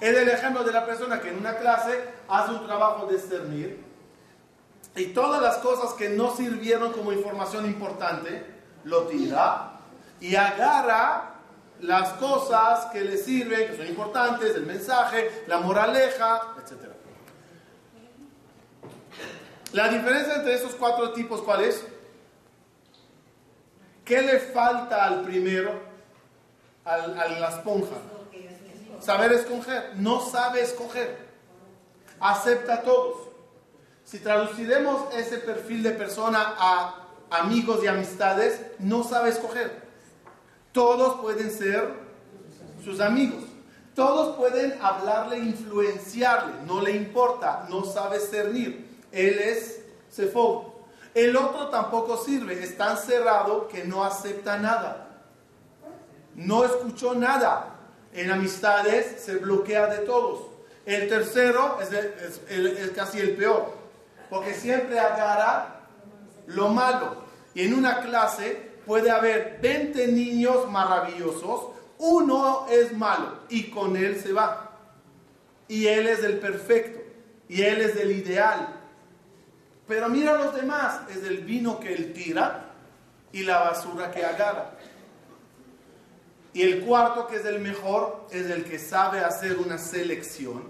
Es 0.00 0.16
el 0.16 0.30
ejemplo 0.30 0.64
de 0.64 0.72
la 0.72 0.86
persona 0.86 1.20
que 1.20 1.28
en 1.28 1.36
una 1.36 1.58
clase 1.58 2.00
hace 2.26 2.52
un 2.52 2.64
trabajo 2.64 3.04
de 3.04 3.18
cernir 3.18 3.84
y 4.96 5.08
todas 5.08 5.42
las 5.42 5.58
cosas 5.58 5.92
que 5.92 6.08
no 6.08 6.34
sirvieron 6.34 6.94
como 6.94 7.12
información 7.12 7.66
importante, 7.66 8.46
lo 8.84 9.02
tira 9.08 9.72
y 10.22 10.36
agarra 10.36 11.34
las 11.82 12.10
cosas 12.14 12.86
que 12.92 13.00
le 13.02 13.16
sirven, 13.16 13.68
que 13.68 13.76
son 13.76 13.86
importantes, 13.86 14.54
el 14.54 14.66
mensaje, 14.66 15.44
la 15.46 15.58
moraleja, 15.58 16.54
etc. 16.58 16.90
La 19.72 19.88
diferencia 19.88 20.36
entre 20.36 20.54
esos 20.54 20.74
cuatro 20.74 21.12
tipos, 21.12 21.42
¿cuál 21.42 21.62
es? 21.62 21.84
¿Qué 24.04 24.20
le 24.22 24.40
falta 24.40 25.04
al 25.04 25.22
primero, 25.22 25.72
a 26.84 26.96
la 26.96 27.48
esponja? 27.48 27.96
Saber 29.00 29.32
escoger. 29.32 29.92
No 29.96 30.20
sabe 30.20 30.62
escoger. 30.62 31.16
Acepta 32.18 32.74
a 32.74 32.82
todos. 32.82 33.28
Si 34.04 34.18
traduciremos 34.18 35.14
ese 35.14 35.38
perfil 35.38 35.82
de 35.82 35.92
persona 35.92 36.54
a 36.58 37.06
amigos 37.30 37.82
y 37.84 37.86
amistades, 37.86 38.60
no 38.78 39.04
sabe 39.04 39.30
escoger. 39.30 39.89
Todos 40.72 41.20
pueden 41.20 41.50
ser 41.50 41.94
sus 42.84 43.00
amigos. 43.00 43.44
Todos 43.94 44.36
pueden 44.36 44.78
hablarle, 44.80 45.38
influenciarle, 45.38 46.52
no 46.64 46.80
le 46.80 46.92
importa, 46.92 47.66
no 47.68 47.84
sabe 47.84 48.20
cernir. 48.20 48.98
Él 49.12 49.38
es 49.38 49.82
Sefo. 50.08 50.86
El 51.12 51.36
otro 51.36 51.68
tampoco 51.68 52.16
sirve, 52.16 52.62
es 52.62 52.76
tan 52.76 52.96
cerrado 52.96 53.66
que 53.68 53.84
no 53.84 54.04
acepta 54.04 54.58
nada. 54.58 55.08
No 56.34 56.64
escuchó 56.64 57.14
nada. 57.14 57.76
En 58.12 58.30
amistades 58.30 59.20
se 59.22 59.36
bloquea 59.36 59.86
de 59.86 59.98
todos. 59.98 60.46
El 60.86 61.08
tercero 61.08 61.78
es, 61.80 62.90
casi 62.90 63.18
el 63.18 63.36
peor, 63.36 63.74
porque 64.28 64.54
siempre 64.54 64.98
agarra 64.98 65.80
lo 66.46 66.68
malo. 66.68 67.16
Y 67.54 67.66
en 67.66 67.74
una 67.74 68.00
clase 68.00 68.69
puede 68.90 69.08
haber 69.08 69.60
20 69.62 70.08
niños 70.08 70.68
maravillosos, 70.68 71.66
uno 71.98 72.66
es 72.68 72.92
malo 72.92 73.38
y 73.48 73.70
con 73.70 73.96
él 73.96 74.20
se 74.20 74.32
va. 74.32 74.80
Y 75.68 75.86
él 75.86 76.08
es 76.08 76.24
el 76.24 76.40
perfecto, 76.40 76.98
y 77.48 77.62
él 77.62 77.82
es 77.82 77.94
el 77.94 78.10
ideal. 78.10 78.80
Pero 79.86 80.08
mira 80.08 80.32
a 80.32 80.38
los 80.38 80.56
demás, 80.56 81.02
es 81.08 81.22
el 81.22 81.44
vino 81.44 81.78
que 81.78 81.94
él 81.94 82.12
tira 82.12 82.72
y 83.30 83.44
la 83.44 83.60
basura 83.60 84.10
que 84.10 84.24
agarra. 84.24 84.72
Y 86.52 86.62
el 86.62 86.80
cuarto, 86.80 87.28
que 87.28 87.36
es 87.36 87.44
el 87.44 87.60
mejor, 87.60 88.26
es 88.32 88.50
el 88.50 88.64
que 88.64 88.80
sabe 88.80 89.20
hacer 89.20 89.56
una 89.58 89.78
selección 89.78 90.64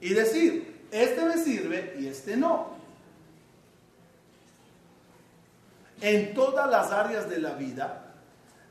y 0.00 0.10
decir, 0.10 0.86
este 0.92 1.24
me 1.24 1.36
sirve 1.36 1.96
y 1.98 2.06
este 2.06 2.36
no. 2.36 2.75
En 6.00 6.34
todas 6.34 6.70
las 6.70 6.92
áreas 6.92 7.28
de 7.28 7.38
la 7.38 7.54
vida, 7.54 8.12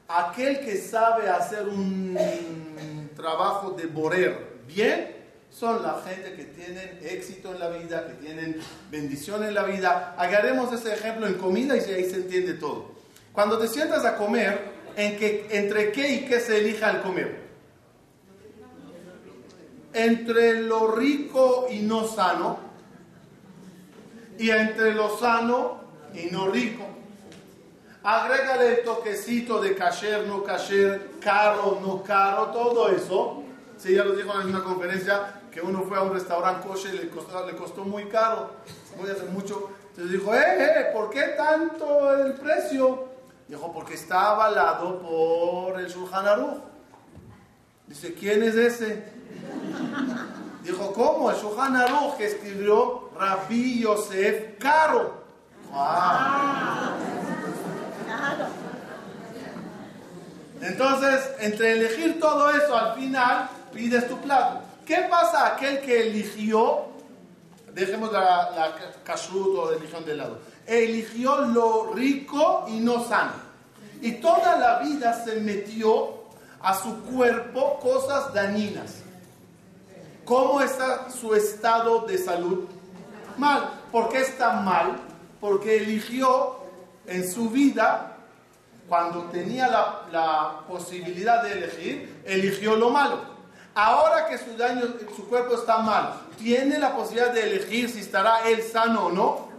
aquel 0.07 0.59
que 0.59 0.77
sabe 0.77 1.29
hacer 1.29 1.67
un 1.67 3.09
trabajo 3.15 3.71
de 3.71 3.87
borer 3.87 4.55
bien, 4.67 5.15
son 5.49 5.81
la 5.81 6.01
gente 6.05 6.33
que 6.33 6.43
tienen 6.43 6.99
éxito 7.01 7.53
en 7.53 7.59
la 7.59 7.69
vida, 7.69 8.05
que 8.05 8.13
tienen 8.13 8.57
bendición 8.91 9.43
en 9.43 9.53
la 9.53 9.63
vida. 9.63 10.13
Agarremos 10.17 10.73
ese 10.73 10.93
ejemplo 10.93 11.27
en 11.27 11.35
comida 11.35 11.77
y 11.77 11.79
ahí 11.79 12.09
se 12.09 12.17
entiende 12.17 12.55
todo. 12.55 12.91
Cuando 13.31 13.57
te 13.57 13.67
sientas 13.67 14.03
a 14.03 14.17
comer, 14.17 14.75
entre 14.97 15.91
qué 15.91 16.13
y 16.13 16.25
qué 16.25 16.39
se 16.39 16.57
elija 16.57 16.89
al 16.89 17.01
comer. 17.01 17.45
Entre 19.93 20.61
lo 20.61 20.93
rico 20.93 21.67
y 21.71 21.79
no 21.79 22.05
sano, 22.05 22.59
y 24.37 24.49
entre 24.49 24.93
lo 24.93 25.17
sano 25.17 25.85
y 26.13 26.25
no 26.31 26.49
rico. 26.49 26.85
Agrégale 28.05 28.67
el 28.67 28.83
toquecito 28.83 29.59
de 29.59 29.73
kasher, 29.73 30.27
no 30.27 30.43
kasher, 30.43 31.13
caro, 31.19 31.79
no 31.81 32.03
caro, 32.03 32.51
todo 32.51 32.89
eso. 32.89 33.41
Sí, 33.77 33.95
ya 33.95 34.03
lo 34.03 34.15
dijo 34.15 34.39
en 34.39 34.49
una 34.49 34.63
conferencia 34.63 35.41
que 35.51 35.59
uno 35.59 35.81
fue 35.81 35.97
a 35.97 36.01
un 36.01 36.13
restaurante 36.13 36.67
kosher 36.67 36.93
y 36.93 36.97
le 36.99 37.09
costó, 37.09 37.43
le 37.47 37.55
costó 37.55 37.83
muy 37.83 38.05
caro, 38.05 38.51
muy 38.95 39.09
hace 39.09 39.23
mucho. 39.23 39.71
Entonces 39.89 40.19
dijo, 40.19 40.35
eh, 40.35 40.43
eh, 40.59 40.89
¿por 40.93 41.09
qué 41.09 41.33
tanto 41.35 42.13
el 42.13 42.33
precio? 42.33 43.05
Dijo, 43.47 43.73
porque 43.73 43.95
está 43.95 44.31
avalado 44.33 44.99
por 44.99 45.79
el 45.79 45.87
Shulchan 45.87 46.27
Aruch. 46.27 46.61
Dice, 47.87 48.13
¿quién 48.13 48.43
es 48.43 48.53
ese? 48.53 49.03
Dijo, 50.61 50.93
¿cómo? 50.93 51.31
El 51.31 51.37
Shulchan 51.37 51.75
Aruch 51.75 52.19
escribió 52.19 53.09
Rabbi 53.17 53.79
Yosef 53.79 54.59
Caro. 54.59 55.25
Entonces, 60.61 61.31
entre 61.39 61.73
elegir 61.73 62.19
todo 62.19 62.49
eso, 62.49 62.75
al 62.75 62.95
final 62.95 63.49
pides 63.73 64.07
tu 64.07 64.17
plato. 64.19 64.61
¿Qué 64.85 65.07
pasa 65.09 65.53
aquel 65.53 65.81
que 65.81 66.07
eligió? 66.07 66.85
Dejemos 67.73 68.11
la, 68.11 68.51
la 68.51 68.75
kashrut 69.03 69.57
o 69.57 69.69
religión 69.71 70.05
de 70.05 70.15
lado 70.15 70.39
eligió 70.67 71.37
lo 71.41 71.93
rico 71.93 72.65
y 72.67 72.79
no 72.79 73.07
sano. 73.07 73.33
Y 74.01 74.13
toda 74.13 74.57
la 74.57 74.79
vida 74.79 75.23
se 75.23 75.39
metió 75.39 76.25
a 76.61 76.77
su 76.77 77.01
cuerpo 77.03 77.79
cosas 77.79 78.33
dañinas. 78.33 79.01
¿Cómo 80.25 80.61
está 80.61 81.09
su 81.09 81.35
estado 81.35 82.01
de 82.01 82.17
salud? 82.17 82.65
Mal. 83.37 83.81
¿Por 83.91 84.09
qué 84.09 84.21
está 84.21 84.53
mal? 84.61 84.97
Porque 85.39 85.77
eligió 85.77 86.57
en 87.07 87.31
su 87.31 87.49
vida, 87.49 88.17
cuando 88.87 89.23
tenía 89.25 89.67
la, 89.67 90.61
posibilidad 90.67 91.43
de 91.43 91.51
elegir, 91.53 92.21
eligió 92.25 92.75
lo 92.75 92.89
malo. 92.89 93.35
Ahora 93.73 94.27
que 94.27 94.37
su 94.37 95.27
cuerpo 95.27 95.55
está 95.55 95.79
mal, 95.79 96.21
¿tiene 96.37 96.79
la 96.79 96.95
posibilidad 96.95 97.33
de 97.33 97.43
elegir 97.43 97.89
si 97.89 97.99
estará 97.99 98.47
él 98.47 98.61
sano 98.63 99.07
o 99.07 99.11
no? 99.11 99.49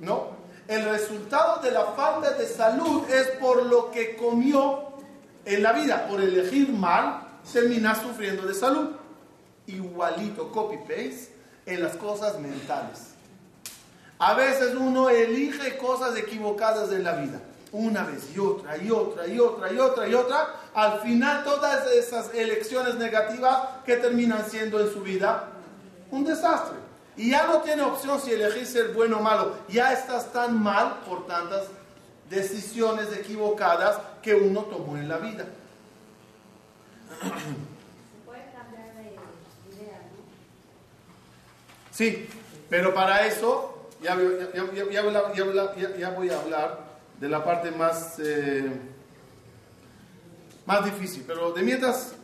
No 0.00 0.40
el 0.70 0.84
resultado 0.84 1.60
de 1.60 1.72
la 1.72 1.84
falta 1.84 2.30
de 2.30 2.46
salud 2.46 3.02
es 3.10 3.26
por 3.40 3.66
lo 3.66 3.90
que 3.90 4.14
comió 4.14 4.84
en 5.44 5.64
la 5.64 5.72
vida. 5.72 6.06
Por 6.06 6.20
elegir 6.20 6.68
mal, 6.72 7.26
termina 7.52 8.00
sufriendo 8.00 8.46
de 8.46 8.54
salud. 8.54 8.90
Igualito, 9.66 10.52
copy-paste, 10.52 11.34
en 11.66 11.82
las 11.82 11.96
cosas 11.96 12.38
mentales. 12.38 13.09
A 14.20 14.34
veces 14.34 14.74
uno 14.74 15.08
elige 15.08 15.78
cosas 15.78 16.14
equivocadas 16.14 16.92
en 16.92 17.04
la 17.04 17.14
vida. 17.14 17.40
Una 17.72 18.04
vez 18.04 18.28
y 18.34 18.38
otra 18.38 18.76
y 18.76 18.90
otra 18.90 19.26
y 19.26 19.38
otra 19.40 19.72
y 19.72 19.78
otra 19.78 20.08
y 20.08 20.14
otra. 20.14 20.48
Al 20.74 21.00
final 21.00 21.42
todas 21.42 21.86
esas 21.86 22.34
elecciones 22.34 22.96
negativas 22.96 23.60
que 23.86 23.96
terminan 23.96 24.44
siendo 24.48 24.78
en 24.78 24.92
su 24.92 25.00
vida 25.00 25.48
un 26.10 26.24
desastre. 26.24 26.76
Y 27.16 27.30
ya 27.30 27.46
no 27.46 27.62
tiene 27.62 27.80
opción 27.80 28.20
si 28.20 28.32
elegir 28.32 28.66
ser 28.66 28.92
bueno 28.92 29.20
o 29.20 29.22
malo. 29.22 29.56
Ya 29.70 29.94
estás 29.94 30.30
tan 30.32 30.62
mal 30.62 31.00
por 31.08 31.26
tantas 31.26 31.68
decisiones 32.28 33.10
equivocadas 33.16 33.98
que 34.20 34.34
uno 34.34 34.64
tomó 34.64 34.98
en 34.98 35.08
la 35.08 35.16
vida. 35.16 35.46
puede 38.26 38.52
cambiar 38.52 38.94
de 38.96 39.12
idea, 39.12 40.02
Sí, 41.90 42.28
pero 42.68 42.92
para 42.92 43.26
eso 43.26 43.79
ya, 44.02 44.14
voy 46.10 46.30
a 46.30 46.40
hablar 46.40 46.78
de 47.18 47.28
la 47.28 47.44
parte 47.44 47.70
más, 47.70 48.18
eh, 48.18 48.70
más 50.66 50.84
difícil. 50.84 51.24
Pero 51.26 51.52
de 51.52 51.62
mientras 51.62 52.14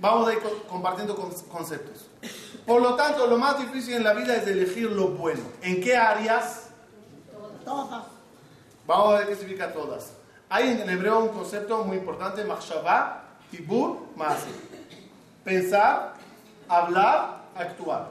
vamos 0.00 0.28
a 0.28 0.34
ir 0.34 0.40
compartiendo 0.68 1.16
conceptos. 1.50 2.08
Por 2.66 2.80
lo 2.80 2.94
tanto, 2.94 3.26
lo 3.26 3.38
más 3.38 3.58
difícil 3.58 3.94
en 3.94 4.04
la 4.04 4.14
vida 4.14 4.36
es 4.36 4.46
elegir 4.46 4.90
lo 4.90 5.08
bueno. 5.08 5.42
¿En 5.62 5.80
qué 5.82 5.96
áreas? 5.96 6.68
Todas. 7.64 8.04
Vamos 8.86 9.14
a 9.14 9.18
ver 9.18 9.28
qué 9.28 9.36
significa 9.36 9.72
todas. 9.72 10.12
Hay 10.48 10.68
en 10.68 10.88
hebreo 10.88 11.20
un 11.20 11.28
concepto 11.28 11.84
muy 11.84 11.96
importante, 11.96 12.44
machshavah, 12.44 13.22
tibur, 13.50 14.08
masi. 14.14 14.50
Pensar, 15.42 16.14
hablar, 16.68 17.44
actuar. 17.54 18.08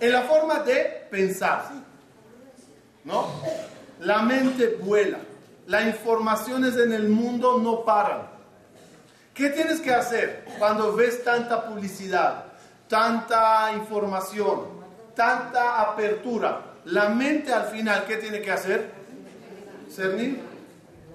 En 0.00 0.12
la 0.12 0.22
forma 0.22 0.60
de 0.60 1.06
pensar. 1.10 1.83
¿No? 3.04 3.28
La 4.00 4.22
mente 4.22 4.78
vuela. 4.80 5.18
Las 5.66 5.86
informaciones 5.86 6.76
en 6.76 6.92
el 6.92 7.08
mundo 7.08 7.58
no 7.58 7.84
paran. 7.84 8.28
¿Qué 9.32 9.50
tienes 9.50 9.80
que 9.80 9.92
hacer 9.92 10.44
cuando 10.58 10.94
ves 10.94 11.24
tanta 11.24 11.66
publicidad? 11.66 12.54
tanta 12.88 13.72
información, 13.74 14.66
tanta 15.14 15.80
apertura, 15.80 16.60
la 16.84 17.08
mente 17.08 17.52
al 17.52 17.64
final, 17.66 18.04
¿qué 18.06 18.18
tiene 18.18 18.40
que 18.40 18.52
hacer? 18.52 18.90
Cernir 19.90 20.40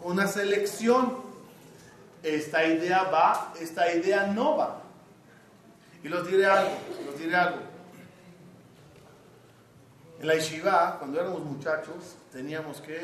una 0.04 0.28
selección. 0.28 1.30
Esta 2.22 2.66
idea 2.66 3.04
va, 3.04 3.54
esta 3.62 3.94
idea 3.94 4.28
no 4.28 4.58
va. 4.58 4.82
Y 6.04 6.10
los 6.10 6.28
diré 6.28 6.46
algo, 6.48 6.72
los 7.06 7.18
diré 7.18 7.36
algo. 7.36 7.60
En 10.20 10.28
la 10.28 10.36
yeshiva, 10.36 10.98
cuando 11.00 11.20
éramos 11.20 11.44
muchachos, 11.46 12.16
teníamos 12.32 12.82
que 12.82 13.00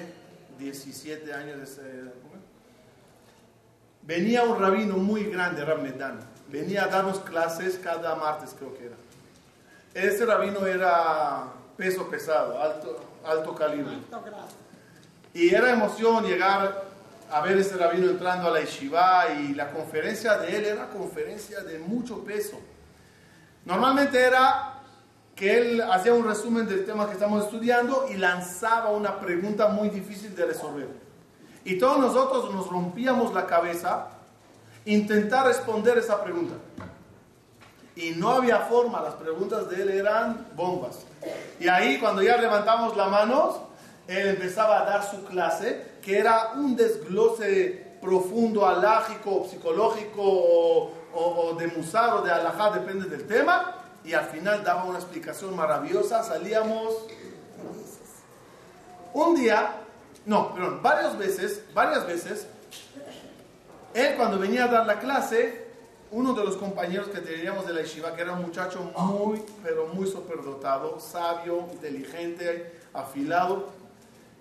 17 0.60 1.34
años 1.34 1.60
de 1.60 1.65
ser, 1.65 2.13
Venía 4.01 4.43
un 4.43 4.60
rabino 4.60 4.97
muy 4.97 5.23
grande, 5.23 5.65
Rab 5.65 5.80
venía 6.49 6.84
a 6.84 6.88
darnos 6.88 7.19
clases 7.21 7.80
cada 7.82 8.13
martes, 8.15 8.56
creo 8.58 8.78
que 8.78 8.86
era. 8.86 8.95
Ese 9.95 10.25
rabino 10.25 10.67
era 10.67 11.45
peso 11.75 12.08
pesado, 12.08 12.62
alto, 12.62 13.04
alto 13.25 13.56
calibre. 13.56 13.97
Y 15.34 15.56
era 15.56 15.71
emoción 15.71 16.23
llegar 16.23 16.84
a 17.32 17.41
ver 17.41 17.58
ese 17.58 17.78
rabino 17.78 18.12
entrando 18.12 18.47
a 18.47 18.51
la 18.51 18.60
yeshiva 18.60 19.30
y 19.39 19.56
la 19.56 19.71
conferencia 19.71 20.38
de 20.38 20.56
él 20.56 20.65
era 20.65 20.89
conferencia 20.89 21.62
de 21.62 21.80
mucho 21.80 22.23
peso. 22.23 22.60
Normalmente 23.65 24.21
era 24.21 24.74
que 25.36 25.58
él 25.58 25.82
hacía 25.82 26.13
un 26.13 26.26
resumen 26.26 26.65
del 26.65 26.86
tema 26.86 27.08
que 27.08 27.13
estamos 27.13 27.43
estudiando 27.43 28.08
y 28.10 28.15
lanzaba 28.15 28.91
una 28.91 29.19
pregunta 29.19 29.67
muy 29.67 29.89
difícil 29.89 30.34
de 30.36 30.45
resolver. 30.45 30.88
Y 31.65 31.78
todos 31.78 32.00
nosotros 32.00 32.54
nos 32.54 32.69
rompíamos 32.69 33.34
la 33.34 33.45
cabeza 33.45 34.08
intentar 34.86 35.48
responder 35.48 35.98
esa 35.98 36.24
pregunta. 36.24 36.56
y 37.98 38.12
no 38.12 38.32
había 38.32 38.60
forma, 38.60 39.02
las 39.02 39.13
preguntas 39.13 39.69
de 39.69 39.82
él 39.82 39.89
eran 39.89 40.48
bombas. 40.54 41.06
Y 41.62 41.69
ahí 41.69 41.98
cuando 41.98 42.21
ya 42.21 42.36
levantamos 42.36 42.95
las 42.98 43.10
manos, 43.10 43.56
él 44.08 44.28
empezaba 44.28 44.82
a 44.82 44.86
dar 44.86 45.10
su 45.10 45.24
clase, 45.24 46.00
que 46.02 46.19
era 46.19 46.52
un 46.56 46.76
desglose 46.76 47.98
profundo, 48.02 48.67
alágico, 48.67 49.48
psicológico 49.50 50.21
o, 50.21 51.56
de 51.58 51.67
musar 51.67 52.15
o 52.15 52.21
de 52.21 52.32
alajá, 52.32 52.71
depende 52.71 53.10
del 53.10 53.26
tema, 53.26 53.85
y 54.05 54.13
al 54.13 54.25
final 54.25 54.63
daba 54.63 54.83
una 54.83 54.99
explicación 54.99 55.55
maravillosa, 55.55 56.23
salíamos 56.23 56.93
un 59.13 59.35
día, 59.35 59.77
no, 60.25 60.53
perdón, 60.53 60.81
varias 60.83 61.17
veces, 61.17 61.63
varias 61.73 62.05
veces, 62.05 62.47
él 63.93 64.15
cuando 64.15 64.37
venía 64.37 64.65
a 64.65 64.67
dar 64.67 64.85
la 64.85 64.99
clase, 64.99 65.65
uno 66.11 66.33
de 66.33 66.43
los 66.43 66.57
compañeros 66.57 67.07
que 67.07 67.19
teníamos 67.19 67.65
de 67.65 67.73
la 67.73 67.81
yeshiva, 67.81 68.15
que 68.15 68.21
era 68.21 68.33
un 68.33 68.41
muchacho 68.41 68.91
muy, 68.97 69.43
pero 69.63 69.87
muy 69.87 70.05
superdotado, 70.05 70.99
sabio, 70.99 71.67
inteligente, 71.71 72.79
afilado, 72.93 73.69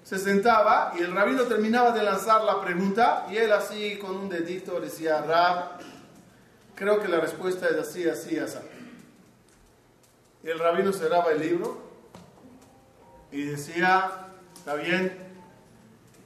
se 0.02 0.18
sentaba 0.18 0.92
y 0.98 1.02
el 1.02 1.14
rabino 1.14 1.44
terminaba 1.44 1.92
de 1.92 2.02
lanzar 2.02 2.44
la 2.44 2.60
pregunta 2.60 3.26
y 3.30 3.38
él 3.38 3.52
así 3.52 3.96
con 3.98 4.16
un 4.16 4.28
dedito 4.28 4.78
decía, 4.78 5.22
Rab, 5.22 5.78
creo 6.74 7.00
que 7.00 7.08
la 7.08 7.20
respuesta 7.20 7.68
es 7.68 7.76
así, 7.76 8.06
así, 8.06 8.38
así. 8.38 8.58
Y 10.44 10.50
el 10.50 10.58
rabino 10.58 10.92
cerraba 10.92 11.32
el 11.32 11.40
libro 11.40 11.78
y 13.32 13.44
decía, 13.44 14.28
está 14.54 14.74
bien, 14.74 15.16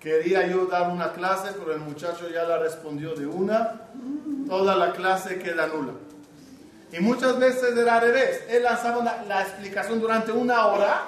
quería 0.01 0.47
yo 0.49 0.67
dar 0.67 0.91
una 0.91 1.13
clase, 1.13 1.53
pero 1.57 1.73
el 1.73 1.81
muchacho 1.81 2.29
ya 2.29 2.43
la 2.43 2.59
respondió 2.59 3.15
de 3.15 3.27
una 3.27 3.89
toda 4.49 4.75
la 4.75 4.93
clase 4.93 5.39
queda 5.39 5.69
nula. 5.69 5.93
Y 6.91 7.01
muchas 7.01 7.39
veces 7.39 7.77
era 7.77 7.97
al 7.97 8.01
revés. 8.01 8.45
Él 8.49 8.63
lanzaba 8.63 9.23
la 9.29 9.43
explicación 9.43 10.01
durante 10.01 10.33
una 10.33 10.67
hora 10.67 11.03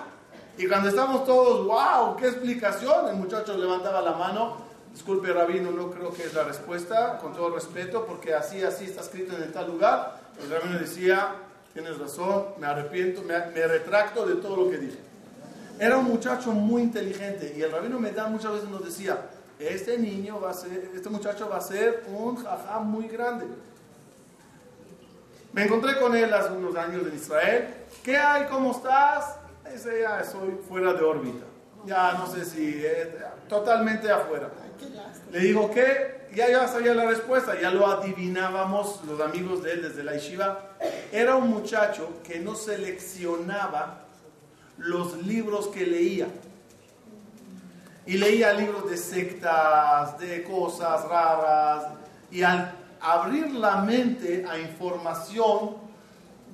y 0.59 0.68
cuando 0.68 0.90
estamos 0.90 1.25
todos, 1.25 1.66
wow, 1.66 2.16
qué 2.16 2.29
explicación, 2.29 3.09
el 3.09 3.16
muchacho 3.16 3.57
levantaba 3.57 4.03
la 4.03 4.12
mano. 4.12 4.59
Disculpe, 4.92 5.33
rabino, 5.33 5.70
no 5.70 5.90
creo 5.90 6.12
que 6.12 6.25
es 6.25 6.35
la 6.35 6.44
respuesta, 6.44 7.18
con 7.18 7.33
todo 7.33 7.51
respeto, 7.55 8.05
porque 8.05 8.35
así, 8.35 8.62
así 8.62 8.85
está 8.85 9.01
escrito 9.01 9.35
en 9.37 9.51
tal 9.53 9.68
lugar. 9.68 10.20
El 10.42 10.51
rabino 10.51 10.79
decía, 10.79 11.35
tienes 11.72 11.98
razón, 11.98 12.46
me 12.59 12.66
arrepiento, 12.66 13.22
me, 13.22 13.38
me 13.46 13.66
retracto 13.66 14.26
de 14.26 14.37
todo 14.37 14.56
lo 14.56 14.70
que 14.70 14.78
dije. 14.78 14.98
Era 15.78 15.96
un 15.96 16.04
muchacho 16.04 16.52
muy 16.52 16.83
inteligente 16.83 17.54
y 17.56 17.62
el 17.62 17.72
rabino 17.72 17.98
Medán 17.98 18.33
muchas 18.33 18.52
veces 18.52 18.68
nos 18.68 18.85
decía, 18.85 19.18
este 19.59 19.98
niño 19.98 20.40
va 20.40 20.50
a 20.50 20.54
ser, 20.54 20.90
este 20.94 21.09
muchacho 21.09 21.48
va 21.48 21.56
a 21.56 21.61
ser 21.61 22.04
un 22.09 22.37
jajá 22.37 22.80
muy 22.80 23.09
grande. 23.09 23.46
Me 25.52 25.64
encontré 25.64 25.98
con 25.98 26.14
él 26.14 26.33
hace 26.33 26.52
unos 26.52 26.76
años 26.76 27.06
en 27.06 27.14
Israel. 27.14 27.74
¿Qué 28.04 28.16
hay? 28.16 28.46
¿Cómo 28.46 28.72
estás? 28.72 29.37
Ese 29.72 30.02
ya 30.02 30.22
soy 30.22 30.59
fuera 30.68 30.92
de 30.92 31.02
órbita. 31.02 31.44
Ya 31.87 32.12
no 32.12 32.26
sé 32.26 32.44
si, 32.44 32.85
eh, 32.85 33.18
totalmente 33.48 34.11
afuera. 34.11 34.50
Le 35.33 35.38
digo 35.40 35.70
que 35.70 36.19
ya, 36.34 36.50
ya 36.50 36.68
sabía 36.68 36.94
la 36.94 37.06
respuesta, 37.06 37.60
ya 37.60 37.70
lo 37.70 37.86
adivinábamos 37.86 39.00
los 39.04 39.20
amigos 39.20 39.62
de 39.62 39.72
él 39.72 39.82
desde 39.82 40.04
la 40.04 40.12
yeshiva. 40.14 40.76
Era 41.12 41.36
un 41.36 41.48
muchacho 41.50 42.20
que 42.24 42.38
no 42.38 42.54
seleccionaba 42.54 44.04
los 44.78 45.24
libros 45.26 45.68
que 45.68 45.86
leía 45.86 46.28
y 48.06 48.16
leía 48.16 48.52
libros 48.52 48.90
de 48.90 48.96
sectas, 48.96 50.18
de 50.18 50.42
cosas 50.42 51.04
raras, 51.04 51.84
y 52.30 52.42
al 52.42 52.74
abrir 53.00 53.52
la 53.52 53.76
mente 53.82 54.44
a 54.48 54.58
información 54.58 55.76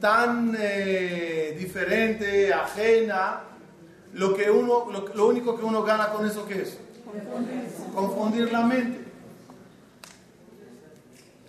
tan 0.00 0.54
eh, 0.58 1.56
diferente, 1.58 2.52
ajena, 2.52 3.40
lo, 4.12 4.34
que 4.34 4.50
uno, 4.50 4.86
lo, 5.14 5.28
único 5.28 5.56
que 5.56 5.64
uno 5.64 5.82
gana 5.82 6.08
con 6.10 6.26
eso, 6.26 6.46
¿qué 6.46 6.62
es? 6.62 6.78
Confundir 7.94 8.52
la 8.52 8.62
mente. 8.62 9.06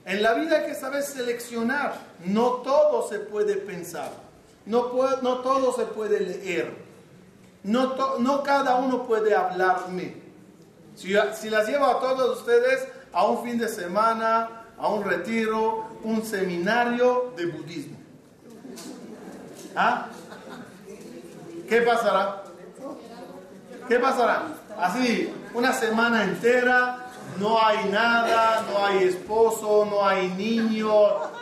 En 0.08 0.24
la 0.24 0.36
vida 0.36 0.60
hay 0.60 0.68
que 0.68 0.74
saber 0.74 1.04
seleccionar. 1.04 1.96
No 2.24 2.62
todo 2.64 3.10
se 3.10 3.20
puede 3.20 3.58
pensar. 3.58 4.10
No, 4.66 4.94
no 5.22 5.40
todo 5.40 5.76
se 5.76 5.84
puede 5.84 6.22
leer. 6.22 6.74
No, 7.64 8.18
no 8.18 8.42
cada 8.42 8.78
uno 8.78 9.06
puede 9.06 9.36
hablarme. 9.36 10.16
Si, 10.96 11.14
si 11.36 11.50
las 11.50 11.68
llevo 11.68 11.86
a 11.88 12.00
todos 12.00 12.40
ustedes 12.40 12.88
a 13.12 13.26
un 13.26 13.44
fin 13.44 13.58
de 13.58 13.68
semana, 13.68 14.64
a 14.78 14.88
un 14.88 15.04
retiro, 15.04 15.90
un 16.04 16.24
seminario 16.24 17.34
de 17.36 17.48
budismo. 17.48 17.98
¿Ah? 19.76 20.08
¿Qué 21.68 21.82
pasará? 21.82 22.44
¿Qué 23.90 24.00
pasará? 24.00 24.44
Así, 24.80 25.34
una 25.54 25.74
semana 25.74 26.24
entera, 26.24 27.07
no 27.40 27.64
hay 27.64 27.90
nada, 27.90 28.66
no 28.70 28.86
hay 28.86 29.04
esposo, 29.04 29.86
no 29.90 30.06
hay 30.06 30.30
niño, 30.30 30.90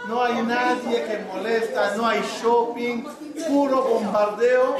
no 0.07 0.23
hay 0.23 0.41
nadie 0.43 1.03
que 1.03 1.19
molesta, 1.31 1.95
no 1.95 2.07
hay 2.07 2.21
shopping, 2.41 3.03
puro 3.47 3.83
bombardeo 3.83 4.75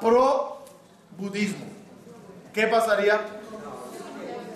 pro 0.00 0.64
budismo. 1.16 1.66
¿Qué 2.52 2.66
pasaría? 2.66 3.20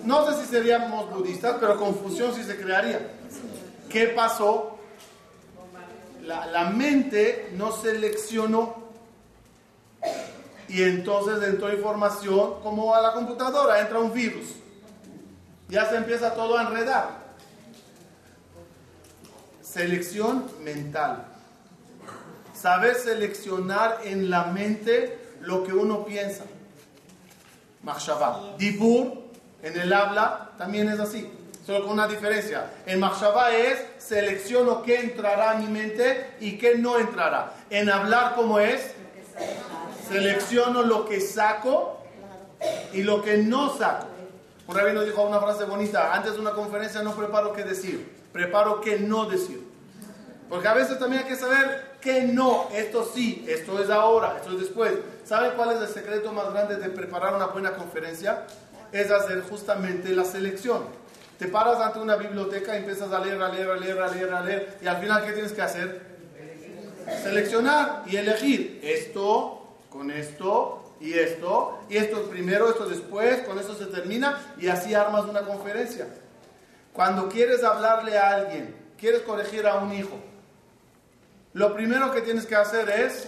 No 0.03 0.29
sé 0.29 0.41
si 0.41 0.49
seríamos 0.49 1.09
budistas, 1.11 1.55
pero 1.59 1.77
confusión 1.77 2.33
sí 2.33 2.43
se 2.43 2.57
crearía. 2.57 3.11
¿Qué 3.89 4.07
pasó? 4.07 4.77
La, 6.23 6.45
la 6.47 6.69
mente 6.69 7.51
no 7.55 7.71
seleccionó 7.71 8.75
y 10.67 10.83
entonces 10.83 11.43
entró 11.47 11.71
información 11.71 12.61
como 12.61 12.95
a 12.95 13.01
la 13.01 13.13
computadora, 13.13 13.81
entra 13.81 13.99
un 13.99 14.13
virus. 14.13 14.62
Ya 15.73 15.89
se 15.89 15.95
empieza 15.95 16.35
todo 16.35 16.55
a 16.55 16.61
enredar. 16.61 17.09
Selección 19.63 20.45
mental 20.61 21.25
saber 22.53 22.93
seleccionar 22.93 24.01
en 24.03 24.29
la 24.29 24.43
mente 24.45 25.17
lo 25.41 25.63
que 25.63 25.73
uno 25.73 26.05
piensa. 26.05 26.43
Machshava. 27.81 28.53
Dibur, 28.59 29.23
en 29.63 29.79
el 29.79 29.91
habla, 29.91 30.51
también 30.59 30.89
es 30.89 30.99
así. 30.99 31.27
Solo 31.65 31.85
con 31.85 31.93
una 31.93 32.07
diferencia. 32.07 32.67
En 32.85 32.99
Machshava 32.99 33.55
es 33.55 33.83
selecciono 33.97 34.83
qué 34.83 34.99
entrará 34.99 35.51
a 35.51 35.53
mi 35.55 35.65
mente 35.65 36.35
y 36.39 36.59
qué 36.59 36.77
no 36.77 36.99
entrará. 36.99 37.51
En 37.71 37.89
hablar, 37.89 38.35
¿cómo 38.35 38.59
es? 38.59 38.93
Selecciono 40.07 40.83
lo 40.83 41.05
que 41.05 41.19
saco 41.19 41.99
y 42.93 43.01
lo 43.01 43.23
que 43.23 43.37
no 43.39 43.75
saco. 43.75 44.12
Un 44.67 44.75
rabino 44.75 45.01
dijo 45.01 45.23
una 45.23 45.39
frase 45.39 45.65
bonita. 45.65 46.13
Antes 46.13 46.33
de 46.33 46.39
una 46.39 46.51
conferencia 46.51 47.03
no 47.03 47.15
preparo 47.15 47.53
qué 47.53 47.63
decir. 47.63 48.09
Preparo 48.31 48.81
qué 48.81 48.99
no 48.99 49.25
decir. 49.25 49.61
Porque 50.49 50.67
a 50.67 50.73
veces 50.73 50.99
también 50.99 51.23
hay 51.23 51.29
que 51.29 51.35
saber 51.35 51.93
que 51.99 52.23
no, 52.23 52.67
esto 52.73 53.09
sí, 53.11 53.45
esto 53.47 53.81
es 53.81 53.89
ahora, 53.89 54.35
esto 54.37 54.51
es 54.51 54.59
después. 54.59 54.93
¿Saben 55.25 55.53
cuál 55.55 55.71
es 55.71 55.81
el 55.81 55.87
secreto 55.87 56.31
más 56.31 56.51
grande 56.51 56.75
de 56.75 56.89
preparar 56.89 57.33
una 57.33 57.47
buena 57.47 57.71
conferencia? 57.73 58.45
Es 58.91 59.09
hacer 59.09 59.41
justamente 59.41 60.09
la 60.09 60.25
selección. 60.25 60.83
Te 61.39 61.47
paras 61.47 61.79
ante 61.79 61.99
una 61.99 62.15
biblioteca 62.15 62.75
y 62.75 62.79
empiezas 62.79 63.11
a 63.11 63.19
leer, 63.19 63.41
a 63.41 63.49
leer, 63.49 63.69
a 63.69 63.75
leer, 63.75 63.99
a 63.99 64.07
leer, 64.07 64.33
a 64.33 64.41
leer, 64.41 64.77
y 64.81 64.87
al 64.87 64.97
final, 64.97 65.25
¿qué 65.25 65.31
tienes 65.31 65.51
que 65.53 65.61
hacer? 65.61 66.01
Seleccionar 67.23 68.03
y 68.05 68.17
elegir 68.17 68.79
esto 68.83 69.75
con 69.89 70.11
esto 70.11 70.82
y 71.03 71.19
esto, 71.19 71.79
y 71.89 71.97
esto 71.97 72.23
primero, 72.29 72.69
esto 72.69 72.87
después, 72.87 73.41
con 73.41 73.59
esto 73.59 73.75
se 73.75 73.87
termina, 73.87 74.55
y 74.57 74.67
así 74.67 74.93
armas 74.93 75.25
una 75.25 75.41
conferencia. 75.41 76.07
Cuando 76.93 77.27
quieres 77.27 77.61
hablarle 77.61 78.17
a 78.17 78.35
alguien, 78.35 78.73
quieres 78.97 79.21
corregir 79.23 79.67
a 79.67 79.75
un 79.75 79.91
hijo, 79.91 80.17
lo 81.51 81.75
primero 81.75 82.13
que 82.13 82.21
tienes 82.21 82.45
que 82.45 82.55
hacer 82.55 82.89
es 82.89 83.27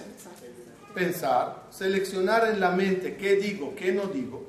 pensar, 0.93 1.63
seleccionar 1.69 2.47
en 2.47 2.61
la 2.61 2.71
mente 2.71 3.17
qué 3.17 3.35
digo, 3.35 3.75
qué 3.75 3.91
no 3.91 4.03
digo, 4.03 4.45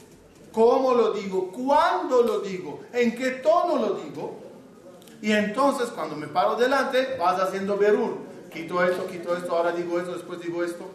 cómo 0.52 0.94
lo 0.94 1.10
digo, 1.10 1.50
cuándo 1.50 2.22
lo 2.22 2.38
digo, 2.38 2.82
en 2.92 3.16
qué 3.16 3.30
tono 3.32 3.76
lo 3.76 3.94
digo. 3.94 4.38
Y 5.20 5.32
entonces 5.32 5.88
cuando 5.88 6.14
me 6.14 6.28
paro 6.28 6.54
delante 6.54 7.16
vas 7.18 7.40
haciendo 7.40 7.76
berur. 7.76 8.18
Quito 8.52 8.82
esto, 8.84 9.04
quito 9.08 9.36
esto, 9.36 9.56
ahora 9.56 9.72
digo 9.72 9.98
esto, 9.98 10.12
después 10.12 10.40
digo 10.40 10.62
esto. 10.62 10.88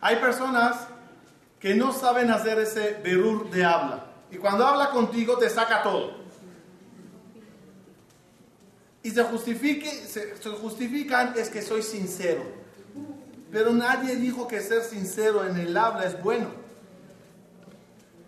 Hay 0.00 0.16
personas 0.16 0.76
que 1.58 1.74
no 1.74 1.92
saben 1.92 2.30
hacer 2.30 2.58
ese 2.58 3.00
berur 3.02 3.50
de 3.50 3.64
habla. 3.64 4.06
Y 4.30 4.36
cuando 4.36 4.66
habla 4.66 4.90
contigo 4.90 5.36
te 5.38 5.50
saca 5.50 5.82
todo 5.82 6.20
y 9.02 9.10
se, 9.10 9.22
justifique, 9.24 9.90
se, 9.90 10.34
justifican 10.60 11.34
es 11.36 11.48
que 11.48 11.62
soy 11.62 11.82
sincero. 11.82 12.42
Pero 13.50 13.72
nadie 13.72 14.16
dijo 14.16 14.46
que 14.46 14.60
ser 14.60 14.82
sincero 14.82 15.44
en 15.44 15.56
el 15.56 15.76
habla 15.76 16.04
es 16.04 16.22
bueno. 16.22 16.48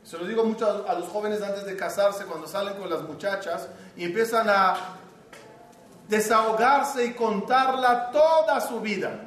Se 0.02 0.18
lo 0.18 0.26
digo 0.26 0.44
mucho 0.44 0.86
a, 0.88 0.94
los 0.94 1.08
jóvenes 1.08 1.42
antes 1.42 1.64
de 1.64 1.76
casarse, 1.76 2.24
cuando 2.24 2.48
salen 2.48 2.74
con 2.74 2.90
las 2.90 3.02
muchachas 3.02 3.68
y 3.96 4.04
empiezan 4.04 4.48
a 4.48 4.74
desahogarse 6.08 7.04
y 7.04 7.12
contarla 7.12 8.10
toda 8.10 8.60
su 8.60 8.80
vida. 8.80 9.20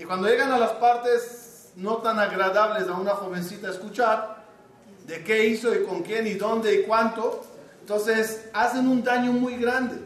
Y 0.00 0.04
cuando 0.04 0.28
llegan 0.28 0.50
a 0.50 0.56
las 0.56 0.72
partes 0.72 1.72
no 1.76 1.98
tan 1.98 2.18
agradables 2.18 2.88
a 2.88 2.94
una 2.94 3.10
jovencita 3.10 3.68
escuchar, 3.68 4.46
de 5.06 5.22
qué 5.22 5.44
hizo 5.44 5.74
y 5.74 5.84
con 5.84 6.02
quién 6.02 6.26
y 6.26 6.32
dónde 6.34 6.74
y 6.74 6.82
cuánto, 6.84 7.44
entonces 7.80 8.48
hacen 8.54 8.88
un 8.88 9.04
daño 9.04 9.30
muy 9.30 9.56
grande 9.56 9.98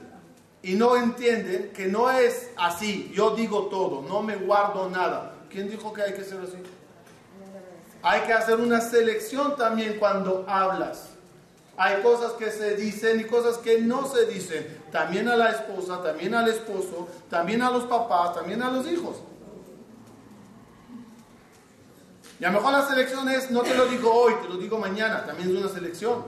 y 0.64 0.74
no 0.74 0.96
entienden 0.96 1.70
que 1.72 1.86
no 1.86 2.10
es 2.10 2.50
así, 2.56 3.12
yo 3.14 3.36
digo 3.36 3.66
todo, 3.66 4.02
no 4.02 4.20
me 4.20 4.34
guardo 4.34 4.90
nada. 4.90 5.34
¿Quién 5.48 5.70
dijo 5.70 5.92
que 5.92 6.02
hay 6.02 6.12
que 6.12 6.24
ser 6.24 6.40
así? 6.40 6.56
Hay 8.02 8.22
que 8.22 8.32
hacer 8.32 8.58
una 8.58 8.80
selección 8.80 9.54
también 9.54 10.00
cuando 10.00 10.44
hablas. 10.48 11.10
Hay 11.76 12.02
cosas 12.02 12.32
que 12.32 12.50
se 12.50 12.74
dicen 12.74 13.20
y 13.20 13.24
cosas 13.24 13.58
que 13.58 13.80
no 13.80 14.08
se 14.08 14.26
dicen. 14.26 14.66
También 14.90 15.28
a 15.28 15.36
la 15.36 15.50
esposa, 15.50 16.02
también 16.02 16.34
al 16.34 16.48
esposo, 16.48 17.06
también 17.30 17.62
a 17.62 17.70
los 17.70 17.84
papás, 17.84 18.34
también 18.34 18.60
a 18.60 18.72
los 18.72 18.90
hijos. 18.90 19.18
Y 22.44 22.46
a 22.46 22.50
lo 22.50 22.58
mejor 22.58 22.74
la 22.74 22.86
selección 22.86 23.26
es, 23.30 23.50
no 23.50 23.62
te 23.62 23.74
lo 23.74 23.86
digo 23.86 24.12
hoy, 24.12 24.34
te 24.42 24.50
lo 24.50 24.58
digo 24.58 24.76
mañana, 24.78 25.24
también 25.24 25.48
es 25.48 25.56
una 25.56 25.70
selección. 25.70 26.22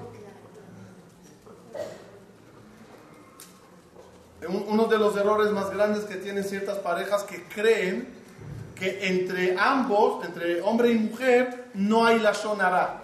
Uno 4.49 4.87
de 4.87 4.97
los 4.97 5.15
errores 5.15 5.53
más 5.53 5.69
grandes 5.69 6.05
que 6.05 6.15
tienen 6.15 6.43
ciertas 6.45 6.79
parejas 6.79 7.25
que 7.25 7.47
creen 7.47 8.09
que 8.75 9.09
entre 9.09 9.59
ambos, 9.59 10.25
entre 10.25 10.63
hombre 10.63 10.91
y 10.93 10.95
mujer, 10.95 11.67
no 11.75 12.07
hay 12.07 12.19
la 12.19 12.33
sonará. 12.33 13.03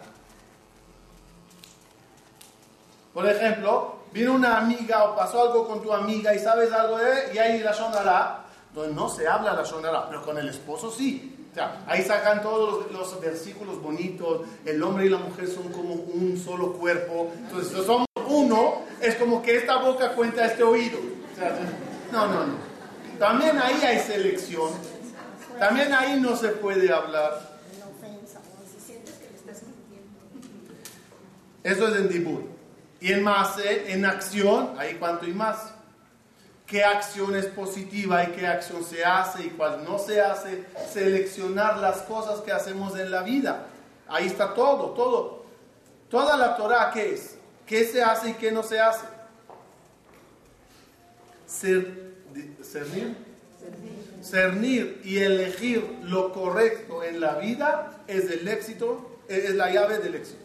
Por 3.13 3.29
ejemplo, 3.29 4.05
viene 4.15 4.31
una 4.31 4.57
amiga 4.57 5.05
o 5.05 5.15
pasó 5.15 5.43
algo 5.43 5.69
con 5.69 5.83
tu 5.83 5.93
amiga 5.93 6.35
y 6.35 6.39
sabes 6.39 6.73
algo 6.73 6.97
de 6.97 7.35
y 7.35 7.37
hay 7.37 7.59
la 7.59 7.75
sonará. 7.75 8.47
Entonces 8.69 8.95
no 8.95 9.11
se 9.11 9.29
habla 9.29 9.53
la 9.53 9.67
sonará, 9.67 10.09
pero 10.09 10.25
con 10.25 10.39
el 10.39 10.49
esposo 10.49 10.91
sí. 10.91 11.32
O 11.53 11.55
sea, 11.55 11.85
ahí 11.87 12.03
sacan 12.03 12.41
todos 12.41 12.91
los, 12.91 13.21
versículos 13.21 13.83
bonitos, 13.83 14.41
el 14.65 14.83
hombre 14.83 15.05
y 15.05 15.11
la 15.11 15.19
mujer 15.19 15.47
son 15.49 15.71
como 15.71 15.93
un 15.93 16.39
solo 16.43 16.73
cuerpo. 16.73 17.31
Entonces, 17.37 17.77
si 17.77 17.85
somos 17.85 18.07
uno, 18.27 18.81
es 19.03 19.17
como 19.17 19.43
que 19.43 19.57
esta 19.57 19.77
boca 19.77 20.15
cuenta 20.15 20.47
este 20.47 20.63
oído. 20.63 20.99
no, 22.11 22.27
no, 22.27 22.47
no. 22.47 22.55
También 23.19 23.59
ahí 23.59 23.79
hay 23.85 23.99
selección. 23.99 24.71
También 25.59 25.93
ahí 25.93 26.19
no 26.19 26.37
se 26.37 26.49
puede 26.49 26.91
hablar. 26.91 27.53
Eso 31.63 31.89
es 31.89 31.97
en 31.97 32.09
Dibur. 32.09 32.45
Y 32.99 33.13
en 33.13 33.23
más, 33.23 33.57
en 33.63 34.07
acción, 34.07 34.75
ahí 34.79 34.95
cuánto 34.95 35.27
y 35.27 35.35
más 35.35 35.72
qué 36.67 36.85
acción 36.85 37.37
es 37.37 37.47
positiva 37.47 38.25
y 38.25 38.29
qué 38.33 38.47
acción 38.47 38.85
se 38.85 39.05
hace 39.05 39.45
y 39.45 39.51
cuál 39.51 39.85
no 39.85 39.99
se 39.99 40.21
hace, 40.21 40.65
seleccionar 40.93 41.79
las 41.79 41.99
cosas 42.03 42.41
que 42.41 42.53
hacemos 42.53 42.99
en 42.99 43.11
la 43.11 43.23
vida. 43.23 43.67
Ahí 44.09 44.27
está 44.27 44.55
todo, 44.55 44.91
todo. 44.91 45.45
Toda 46.11 46.37
la 46.37 46.57
Torah, 46.57 46.91
¿qué 46.93 47.15
es? 47.15 47.37
¿Qué 47.67 47.85
se 47.85 48.03
hace 48.03 48.31
y 48.31 48.35
qué 48.35 48.53
no 48.53 48.63
se 48.63 48.81
hace? 48.81 49.07
Cernir, 52.63 53.17
cernir 54.23 55.01
y 55.05 55.19
elegir 55.19 55.99
lo 56.03 56.33
correcto 56.33 57.03
en 57.03 57.21
la 57.21 57.35
vida 57.35 58.03
es 58.07 58.31
el 58.31 58.49
éxito, 58.49 59.19
es 59.29 59.55
la 59.55 59.71
llave 59.71 59.99
del 59.99 60.15
éxito. 60.15 60.42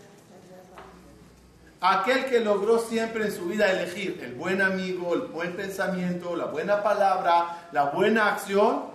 Aquel 1.79 2.25
que 2.25 2.39
logró 2.39 2.79
siempre 2.79 3.25
en 3.25 3.31
su 3.31 3.45
vida 3.45 3.71
elegir 3.71 4.19
el 4.23 4.33
buen 4.33 4.63
amigo, 4.63 5.13
el 5.13 5.21
buen 5.21 5.55
pensamiento, 5.55 6.35
la 6.35 6.45
buena 6.45 6.81
palabra, 6.81 7.69
la 7.71 7.85
buena 7.91 8.29
acción, 8.33 8.85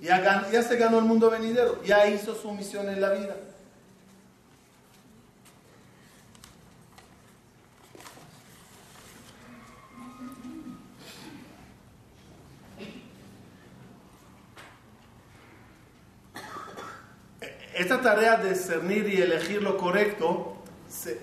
ya, 0.00 0.62
se 0.62 0.76
ganó 0.76 0.98
el 0.98 1.04
mundo 1.04 1.30
venidero, 1.30 1.82
ya 1.84 2.08
hizo 2.08 2.34
su 2.34 2.50
misión 2.52 2.88
en 2.88 3.00
la 3.00 3.10
vida. 3.10 3.36
Esta 17.74 18.00
tarea 18.00 18.36
de 18.36 18.50
discernir 18.50 19.08
y 19.08 19.20
elegir 19.20 19.62
lo 19.62 19.76
correcto 19.76 20.61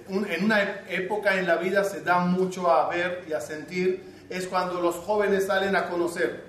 en 0.10 0.44
una 0.44 0.62
época 0.90 1.38
en 1.38 1.48
la 1.48 1.58
vida 1.58 1.84
se 1.84 2.02
da 2.02 2.20
mucho 2.20 2.70
a 2.70 2.90
ver 2.90 3.26
y 3.28 3.34
a 3.34 3.42
sentir, 3.42 4.26
es 4.30 4.48
cuando 4.48 4.82
los 4.82 4.96
jóvenes 4.96 5.48
salen 5.48 5.76
a 5.76 5.90
conocer 5.90 6.44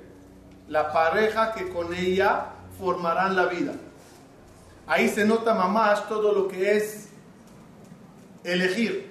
la 0.68 0.92
pareja 0.92 1.52
que 1.52 1.68
con 1.68 1.92
ella 1.94 2.46
formarán 2.78 3.37
la 3.37 3.46
vida. 3.46 3.72
Ahí 4.87 5.09
se 5.09 5.24
nota 5.24 5.54
mamás 5.54 6.09
todo 6.09 6.33
lo 6.33 6.48
que 6.48 6.76
es 6.76 7.09
elegir 8.44 9.11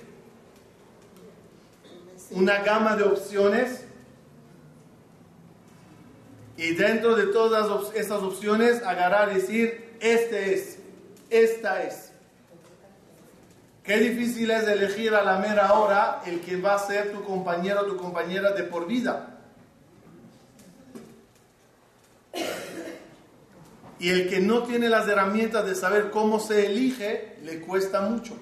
una 2.32 2.60
gama 2.60 2.96
de 2.96 3.04
opciones 3.04 3.86
y 6.58 6.74
dentro 6.74 7.16
de 7.16 7.28
todas 7.28 7.94
esas 7.96 8.22
opciones 8.22 8.84
agarrar 8.84 9.32
y 9.32 9.36
decir, 9.36 9.96
este 10.02 10.54
es, 10.54 10.80
esta 11.30 11.84
es. 11.84 12.09
Qué 13.90 13.98
difícil 13.98 14.52
es 14.52 14.68
elegir 14.68 15.16
a 15.16 15.24
la 15.24 15.40
mera 15.40 15.74
hora 15.74 16.22
el 16.28 16.42
que 16.42 16.58
va 16.58 16.76
a 16.76 16.78
ser 16.78 17.12
tu 17.12 17.24
compañero 17.24 17.82
o 17.82 17.86
tu 17.86 17.98
compañera 17.98 18.52
de 18.52 18.62
por 18.62 18.86
vida. 18.86 19.40
Y 23.98 24.10
el 24.10 24.30
que 24.30 24.42
no 24.42 24.62
tiene 24.62 24.90
las 24.90 25.08
herramientas 25.08 25.66
de 25.66 25.74
saber 25.74 26.12
cómo 26.12 26.40
se 26.40 26.68
elige, 26.68 27.38
le 27.42 27.62
cuesta 27.62 28.02
mucho. 28.02 28.38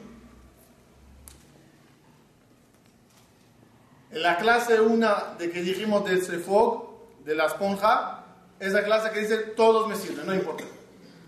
En 4.11 4.23
la 4.23 4.35
clase 4.39 4.81
una 4.81 5.33
de 5.39 5.49
que 5.49 5.61
dijimos 5.61 6.03
del 6.03 6.25
Sefog, 6.25 7.23
de 7.23 7.35
la 7.35 7.45
esponja, 7.45 8.25
esa 8.59 8.83
clase 8.83 9.11
que 9.11 9.21
dice 9.21 9.37
todos 9.37 9.87
me 9.87 9.95
sirven, 9.95 10.25
no 10.25 10.35
importa. 10.35 10.65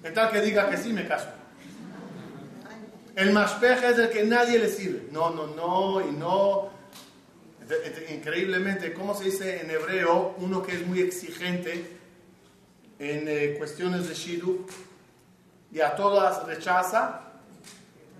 En 0.04 0.14
tal 0.14 0.30
que 0.30 0.42
diga 0.42 0.70
que 0.70 0.76
sí, 0.76 0.92
me 0.92 1.08
caso. 1.08 1.39
El 3.20 3.34
mashpech 3.34 3.84
es 3.84 4.00
el 4.00 4.10
que 4.10 4.24
nadie 4.24 4.58
le 4.58 4.70
sirve. 4.70 5.10
No, 5.12 5.30
no, 5.32 5.48
no, 5.48 6.00
y 6.00 6.14
no. 6.14 6.70
Increíblemente, 8.10 8.94
¿cómo 8.94 9.14
se 9.14 9.26
dice 9.26 9.60
en 9.60 9.70
hebreo? 9.70 10.36
Uno 10.38 10.64
que 10.64 10.76
es 10.76 10.88
muy 10.88 11.02
exigente 11.02 11.98
en 12.98 13.28
eh, 13.28 13.56
cuestiones 13.58 14.08
de 14.08 14.16
Shidu 14.16 14.66
y 15.70 15.82
a 15.82 15.98
todas 15.98 16.46
rechaza. 16.48 17.24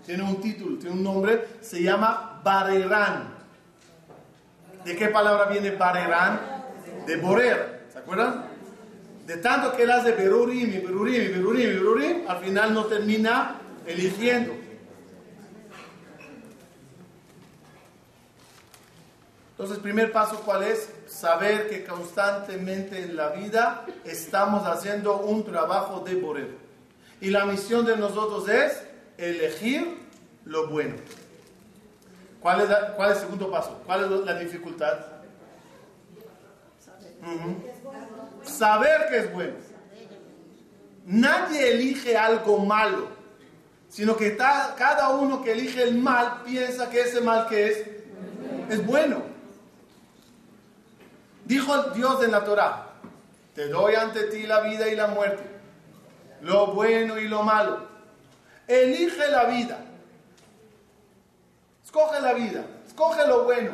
Tiene 0.06 0.24
un 0.24 0.42
título, 0.42 0.78
tiene 0.78 0.98
un 0.98 1.04
nombre, 1.04 1.48
se 1.62 1.82
llama 1.82 2.42
Barerán. 2.44 3.36
¿De 4.84 4.98
qué 4.98 5.08
palabra 5.08 5.46
viene 5.46 5.72
Barerán? 5.72 6.42
De 7.08 7.16
Borer, 7.16 7.88
¿se 7.90 8.00
acuerdan? 8.00 8.48
De 9.26 9.38
tanto 9.38 9.78
que 9.78 9.84
él 9.84 9.92
hace 9.92 10.12
Berurim 10.12 10.74
y 10.74 10.80
Berurim 10.80 11.22
y 11.22 11.28
Berurim 11.30 11.62
y 11.62 11.74
Berurim, 11.74 12.18
al 12.28 12.44
final 12.44 12.74
no 12.74 12.84
termina 12.84 13.62
eligiendo. 13.86 14.68
Entonces, 19.60 19.80
primer 19.80 20.14
paso, 20.14 20.40
¿cuál 20.46 20.64
es? 20.64 20.90
Saber 21.06 21.70
que 21.70 21.84
constantemente 21.84 23.04
en 23.04 23.18
la 23.18 23.32
vida 23.32 23.86
estamos 24.06 24.66
haciendo 24.66 25.18
un 25.18 25.44
trabajo 25.44 26.00
de 26.00 26.16
Borel. 26.16 26.58
Y 27.20 27.30
la 27.30 27.44
misión 27.44 27.86
de 27.86 27.98
nosotros 27.98 28.48
es 28.48 28.82
elegir 29.18 29.98
lo 30.46 30.70
bueno. 30.70 30.96
¿Cuál 32.40 32.62
es, 32.62 32.70
cuál 32.96 33.12
es 33.12 33.18
el 33.18 33.24
segundo 33.24 33.52
paso? 33.52 33.82
¿Cuál 33.86 34.06
es 34.06 34.26
la 34.26 34.40
dificultad? 34.40 34.98
Saber 38.44 39.08
que 39.10 39.18
es 39.18 39.34
bueno. 39.34 39.56
Nadie 41.06 41.74
elige 41.74 42.16
algo 42.16 42.60
malo, 42.60 43.10
sino 43.90 44.16
que 44.16 44.38
cada 44.38 45.10
uno 45.10 45.44
que 45.44 45.52
elige 45.52 45.84
el 45.84 45.98
mal 45.98 46.44
piensa 46.46 46.90
que 46.90 47.02
ese 47.02 47.20
mal 47.20 47.46
que 47.50 47.68
es 47.68 47.86
es 48.70 48.86
bueno. 48.86 49.29
Dijo 51.50 51.82
Dios 51.96 52.24
en 52.24 52.32
la 52.32 52.44
Torah, 52.44 52.90
te 53.56 53.70
doy 53.70 53.96
ante 53.96 54.26
ti 54.26 54.44
la 54.44 54.60
vida 54.60 54.88
y 54.88 54.96
la 54.96 55.08
muerte, 55.08 55.42
lo 56.42 56.68
bueno 56.68 57.18
y 57.18 57.28
lo 57.28 57.42
malo. 57.42 57.88
Elige 58.68 59.28
la 59.32 59.46
vida. 59.46 59.80
Escoge 61.84 62.22
la 62.22 62.34
vida, 62.34 62.64
escoge 62.86 63.28
lo 63.28 63.46
bueno. 63.46 63.72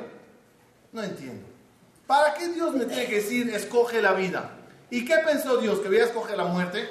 No 0.93 1.03
entiendo. 1.03 1.45
¿Para 2.07 2.33
qué 2.33 2.47
Dios 2.47 2.73
me 2.75 2.85
tiene 2.85 3.07
que 3.07 3.15
decir 3.15 3.53
escoge 3.53 4.01
la 4.01 4.13
vida? 4.13 4.51
¿Y 4.89 5.03
qué 5.03 5.17
pensó 5.17 5.57
Dios? 5.57 5.79
¿Que 5.79 5.89
voy 5.89 5.97
a 5.97 6.05
escoger 6.05 6.37
la 6.37 6.45
muerte? 6.45 6.89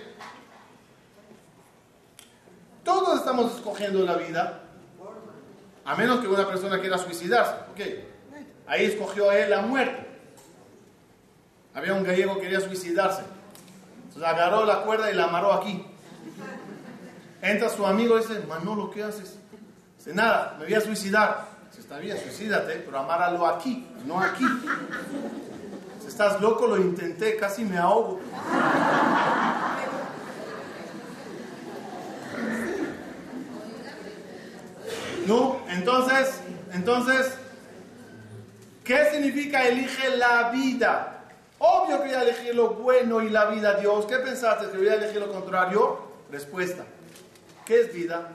Todos 2.85 3.21
estamos 3.21 3.55
escogiendo 3.55 4.05
la 4.05 4.17
vida. 4.17 4.61
A 5.87 5.97
menos 5.97 6.21
que 6.21 6.29
una 6.29 6.47
persona 6.47 6.79
quiera 6.79 6.99
suicidarse. 6.99 7.55
Ahí 8.67 8.85
escogió 8.85 9.33
él 9.33 9.49
la 9.49 9.63
muerte. 9.63 10.04
Había 11.75 11.95
un 11.95 12.05
gallego 12.05 12.37
que 12.37 12.43
quería 12.43 12.61
suicidarse. 12.61 13.23
Entonces 14.05 14.23
agarró 14.23 14.65
la 14.65 14.83
cuerda 14.83 15.11
y 15.11 15.15
la 15.15 15.25
amarró 15.25 15.53
aquí. 15.53 15.85
Entra 17.43 17.69
su 17.69 17.85
amigo 17.85 18.17
y 18.17 18.23
dice, 18.23 18.41
Manolo, 18.49 18.91
¿qué 18.91 19.03
haces? 19.03 19.37
Dice, 19.99 20.15
nada, 20.15 20.57
me 20.59 20.67
voy 20.67 20.75
a 20.75 20.81
suicidar. 20.81 21.49
Dice, 21.69 21.81
está 21.81 21.99
bien, 21.99 22.17
suicídate, 22.19 22.77
pero 22.77 22.99
amáralo 22.99 23.47
aquí, 23.47 23.87
no 24.07 24.21
aquí. 24.21 24.47
Si 26.01 26.07
estás 26.07 26.41
loco, 26.41 26.67
lo 26.69 26.77
intenté, 26.77 27.37
casi 27.37 27.65
me 27.65 27.77
ahogo. 27.77 28.21
No, 35.27 35.61
entonces, 35.69 36.41
entonces, 36.73 37.35
¿qué 38.85 39.11
significa 39.11 39.67
elige 39.67 40.17
la 40.17 40.51
vida? 40.51 41.14
Obvio 41.67 42.03
que 42.03 42.09
voy 42.09 42.15
a 42.15 42.23
elegir 42.23 42.55
lo 42.55 42.75
bueno 42.75 43.23
y 43.23 43.31
la 43.31 43.47
vida, 43.47 43.73
Dios. 43.81 44.05
¿Qué 44.05 44.19
pensaste? 44.19 44.71
¿Que 44.71 44.77
voy 44.77 44.89
a 44.89 44.95
elegir 44.97 45.19
lo 45.19 45.33
contrario? 45.33 45.99
Respuesta. 46.31 46.85
¿Qué 47.65 47.81
es 47.81 47.95
vida? 47.95 48.29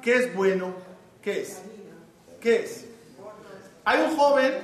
¿Qué 0.00 0.14
es 0.14 0.34
bueno? 0.34 0.72
¿Qué 1.20 1.42
es? 1.42 1.60
¿Qué 2.40 2.62
es? 2.62 2.84
Hay 3.84 4.00
un 4.00 4.16
joven 4.16 4.54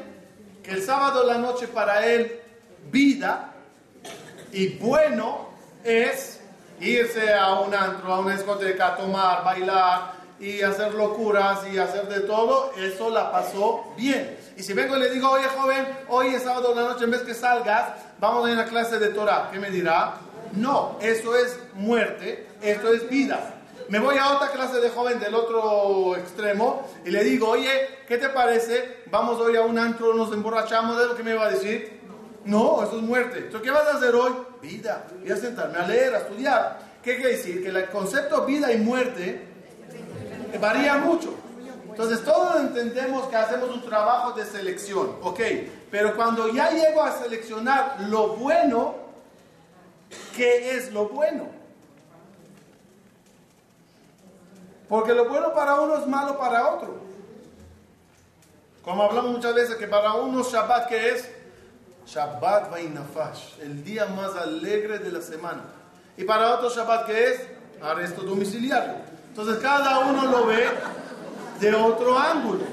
que 0.63 0.71
el 0.71 0.83
sábado 0.85 1.23
de 1.23 1.33
la 1.33 1.39
noche 1.39 1.67
para 1.67 2.07
él 2.07 2.41
vida 2.93 3.53
y 4.53 4.69
bueno 4.77 5.49
es 5.83 6.39
irse 6.79 7.35
a 7.35 7.55
un 7.55 7.75
antro, 7.75 8.13
a 8.13 8.21
una 8.21 8.37
discoteca, 8.37 8.95
tomar, 8.95 9.43
bailar 9.43 10.13
y 10.39 10.63
hacer 10.63 10.95
locuras 10.95 11.67
y 11.67 11.79
hacer 11.79 12.07
de 12.07 12.21
todo, 12.21 12.73
eso 12.77 13.11
la 13.11 13.33
pasó 13.33 13.93
bien. 13.97 14.42
Y 14.57 14.63
si 14.63 14.73
vengo 14.73 14.97
y 14.97 15.01
le 15.01 15.11
digo, 15.11 15.31
oye 15.31 15.47
joven, 15.49 15.87
hoy 16.09 16.35
es 16.35 16.43
sábado 16.43 16.75
de 16.75 16.83
la 16.83 16.89
noche, 16.89 17.05
en 17.05 17.11
vez 17.11 17.23
que 17.23 17.35
salgas, 17.35 17.93
vamos 18.19 18.47
a 18.47 18.53
ir 18.53 18.59
a 18.59 18.67
clase 18.67 18.99
de 18.99 19.09
Torah, 19.09 19.49
¿qué 19.51 19.59
me 19.59 19.71
dirá? 19.71 20.15
No, 20.53 20.99
eso 21.01 21.37
es 21.37 21.59
muerte, 21.75 22.47
esto 22.61 22.93
es 22.93 23.09
vida. 23.09 23.55
Me 23.89 23.99
voy 23.99 24.17
a 24.19 24.33
otra 24.33 24.51
clase 24.51 24.81
de 24.81 24.91
joven 24.91 25.19
del 25.19 25.35
otro 25.35 26.17
extremo 26.17 26.89
y 27.05 27.11
le 27.11 27.25
digo, 27.25 27.49
oye, 27.49 27.71
¿qué 28.07 28.19
te 28.19 28.29
parece? 28.29 29.03
Vamos 29.11 29.41
hoy 29.41 29.57
a 29.57 29.63
un 29.63 29.79
antro, 29.79 30.15
nos 30.15 30.33
emborrachamos, 30.33 30.99
¿de 30.99 31.07
lo 31.07 31.17
que 31.17 31.23
me 31.23 31.35
va 31.35 31.47
a 31.47 31.51
decir? 31.51 32.01
No, 32.45 32.83
eso 32.83 32.97
es 32.97 33.03
muerte. 33.03 33.39
Entonces, 33.39 33.63
¿qué 33.63 33.71
vas 33.71 33.87
a 33.87 33.97
hacer 33.97 34.15
hoy? 34.15 34.33
Vida. 34.61 35.07
Voy 35.21 35.31
a 35.31 35.37
sentarme 35.37 35.79
a 35.79 35.87
leer, 35.87 36.15
a 36.15 36.19
estudiar. 36.19 36.79
¿Qué 37.03 37.17
quiere 37.17 37.33
decir? 37.33 37.63
Que 37.63 37.69
el 37.69 37.89
concepto 37.89 38.45
vida 38.45 38.73
y 38.73 38.79
muerte 38.79 39.47
varía 40.61 40.97
mucho. 40.97 41.35
Entonces, 41.93 42.25
todos 42.25 42.57
entendemos 42.57 43.29
que 43.29 43.37
hacemos 43.37 43.69
un 43.69 43.83
trabajo 43.83 44.33
de 44.33 44.47
selección, 44.47 45.19
¿ok? 45.21 45.41
Pero 45.91 46.17
cuando 46.17 46.49
ya 46.49 46.71
llego 46.71 47.03
a 47.03 47.13
seleccionar 47.19 47.99
lo 48.09 48.29
bueno, 48.29 48.95
¿qué 50.35 50.75
es 50.75 50.91
lo 50.91 51.09
bueno? 51.09 51.49
Porque 54.89 55.13
lo 55.13 55.29
bueno 55.29 55.53
para 55.53 55.83
uno 55.83 55.99
es 55.99 56.07
malo 56.07 56.39
para 56.39 56.71
otro. 56.71 56.95
Como 58.83 59.03
hablamos 59.03 59.33
muchas 59.33 59.55
veces 59.55 59.77
que 59.77 59.87
para 59.87 60.15
unos 60.15 60.51
Shabbat, 60.51 60.89
¿qué 60.89 61.11
es? 61.11 61.31
Shabbat 62.07 62.71
Vainafash, 62.71 63.61
el 63.61 63.85
día 63.85 64.07
más 64.07 64.35
alegre 64.35 64.99
de 64.99 65.13
la 65.13 65.21
semana. 65.21 65.63
Y 66.17 66.25
para 66.25 66.55
otros 66.55 66.75
Shabbat, 66.75 67.05
¿qué 67.05 67.33
es? 67.33 67.49
Arresto 67.83 68.23
domiciliario. 68.23 68.95
Entonces 69.29 69.59
cada 69.59 69.99
uno 70.01 70.25
lo 70.25 70.47
ve 70.47 70.67
de 71.63 71.73
otro 71.73 72.19
ángulo. 72.19 72.65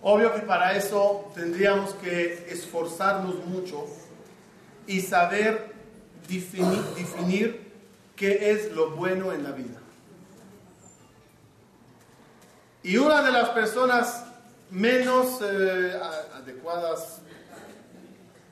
Obvio 0.00 0.32
que 0.32 0.40
para 0.42 0.76
eso 0.76 1.28
tendríamos 1.34 1.92
que 1.94 2.46
esforzarnos 2.50 3.44
mucho 3.46 3.84
y 4.86 5.00
saber 5.00 5.74
definir, 6.28 7.67
qué 8.18 8.50
es 8.50 8.72
lo 8.72 8.90
bueno 8.90 9.32
en 9.32 9.44
la 9.44 9.52
vida. 9.52 9.78
Y 12.82 12.96
una 12.96 13.22
de 13.22 13.32
las 13.32 13.50
personas 13.50 14.24
menos 14.70 15.40
eh, 15.42 15.98
adecuadas, 16.34 17.20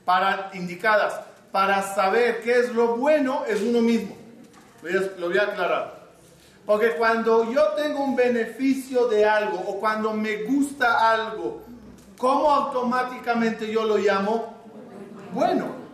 para, 0.04 0.50
indicadas 0.54 1.20
para 1.50 1.82
saber 1.94 2.42
qué 2.42 2.60
es 2.60 2.72
lo 2.72 2.96
bueno 2.96 3.44
es 3.46 3.60
uno 3.60 3.80
mismo. 3.80 4.16
Lo 5.18 5.28
voy 5.28 5.38
a 5.38 5.42
aclarar. 5.42 6.06
Porque 6.64 6.90
cuando 6.96 7.50
yo 7.50 7.62
tengo 7.72 8.04
un 8.04 8.14
beneficio 8.14 9.06
de 9.08 9.24
algo 9.24 9.58
o 9.58 9.80
cuando 9.80 10.12
me 10.12 10.44
gusta 10.44 11.12
algo, 11.12 11.62
¿cómo 12.18 12.50
automáticamente 12.50 13.70
yo 13.70 13.84
lo 13.84 13.96
llamo? 13.98 14.54
Bueno. 15.32 15.85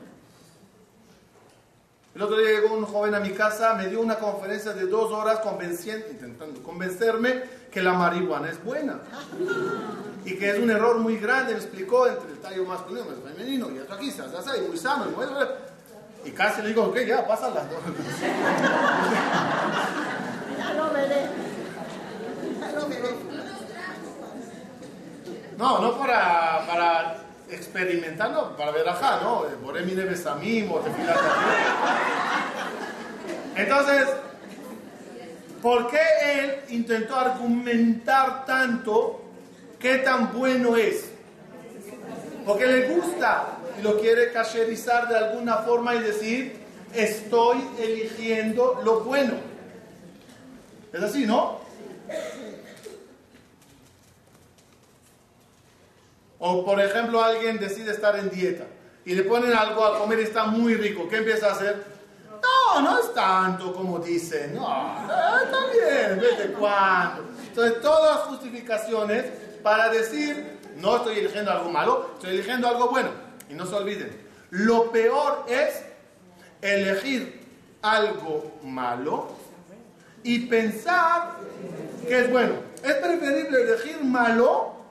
El 2.14 2.20
otro 2.20 2.36
día 2.36 2.60
llegó 2.60 2.74
un 2.74 2.84
joven 2.84 3.14
a 3.14 3.20
mi 3.20 3.30
casa, 3.30 3.72
me 3.74 3.86
dio 3.86 4.00
una 4.00 4.16
conferencia 4.16 4.74
de 4.74 4.86
dos 4.86 5.10
horas 5.12 5.38
convenciendo, 5.38 6.08
intentando 6.10 6.62
convencerme 6.62 7.42
que 7.70 7.82
la 7.82 7.94
marihuana 7.94 8.50
es 8.50 8.62
buena. 8.62 8.98
Y 10.24 10.36
que 10.36 10.50
es 10.50 10.58
un 10.58 10.70
error 10.70 10.98
muy 10.98 11.16
grande, 11.16 11.54
me 11.54 11.60
explicó 11.60 12.06
entre 12.06 12.32
el 12.32 12.38
tallo 12.38 12.66
masculino 12.66 13.06
y 13.06 13.14
el 13.14 13.34
femenino, 13.34 13.70
y 13.70 13.78
esto 13.78 13.94
aquí 13.94 14.10
se 14.10 14.22
hace 14.22 14.60
muy 14.68 14.76
sano. 14.76 15.06
Y, 15.10 15.16
muy... 15.16 15.26
y 16.26 16.30
casi 16.32 16.60
le 16.60 16.68
digo, 16.68 16.84
ok, 16.84 16.98
ya, 16.98 17.26
pásala. 17.26 17.64
No, 25.56 25.78
no 25.78 25.98
para, 25.98 26.66
para 26.66 27.16
experimentar, 27.16 27.16
no, 27.16 27.18
para 27.18 27.31
ver 28.70 28.88
ajá, 28.88 29.20
¿no? 29.22 29.44
Por 29.64 29.80
mi 29.82 29.94
besamim 29.94 30.70
o 30.72 30.80
Entonces, 33.56 34.08
¿por 35.60 35.88
qué 35.90 36.00
él 36.34 36.54
intentó 36.70 37.16
argumentar 37.16 38.44
tanto 38.44 39.22
qué 39.78 39.98
tan 39.98 40.32
bueno 40.32 40.76
es? 40.76 41.10
Porque 42.46 42.66
le 42.66 42.88
gusta 42.88 43.58
y 43.78 43.82
lo 43.82 44.00
quiere 44.00 44.32
cacherizar 44.32 45.08
de 45.08 45.16
alguna 45.16 45.58
forma 45.58 45.94
y 45.94 46.00
decir, 46.00 46.56
estoy 46.94 47.58
eligiendo 47.78 48.80
lo 48.84 49.00
bueno. 49.00 49.34
Es 50.92 51.02
así, 51.02 51.26
¿no? 51.26 51.61
O 56.44 56.64
por 56.64 56.80
ejemplo 56.80 57.22
alguien 57.22 57.56
decide 57.60 57.92
estar 57.92 58.18
en 58.18 58.28
dieta 58.28 58.64
y 59.04 59.14
le 59.14 59.22
ponen 59.22 59.52
algo 59.52 59.84
a 59.84 59.96
comer 59.96 60.18
y 60.18 60.22
está 60.24 60.44
muy 60.44 60.74
rico. 60.74 61.08
¿Qué 61.08 61.18
empieza 61.18 61.46
a 61.46 61.52
hacer? 61.52 61.84
No, 62.42 62.80
no 62.80 62.98
es 62.98 63.14
tanto 63.14 63.72
como 63.72 64.00
dicen. 64.00 64.56
No, 64.56 64.96
está 65.40 65.58
bien, 65.72 66.18
¿desde 66.18 66.52
cuándo? 66.54 67.26
Entonces 67.46 67.80
todas 67.80 68.22
justificaciones 68.22 69.24
para 69.62 69.88
decir, 69.90 70.58
no 70.78 70.96
estoy 70.96 71.20
eligiendo 71.20 71.52
algo 71.52 71.70
malo, 71.70 72.10
estoy 72.14 72.30
eligiendo 72.30 72.66
algo 72.66 72.88
bueno. 72.88 73.10
Y 73.48 73.54
no 73.54 73.64
se 73.64 73.76
olviden, 73.76 74.10
lo 74.50 74.90
peor 74.90 75.44
es 75.46 75.84
elegir 76.60 77.46
algo 77.82 78.58
malo 78.64 79.28
y 80.24 80.40
pensar 80.46 81.36
que 82.08 82.18
es 82.18 82.30
bueno. 82.32 82.54
Es 82.82 82.94
preferible 82.94 83.62
elegir 83.62 84.02
malo 84.02 84.81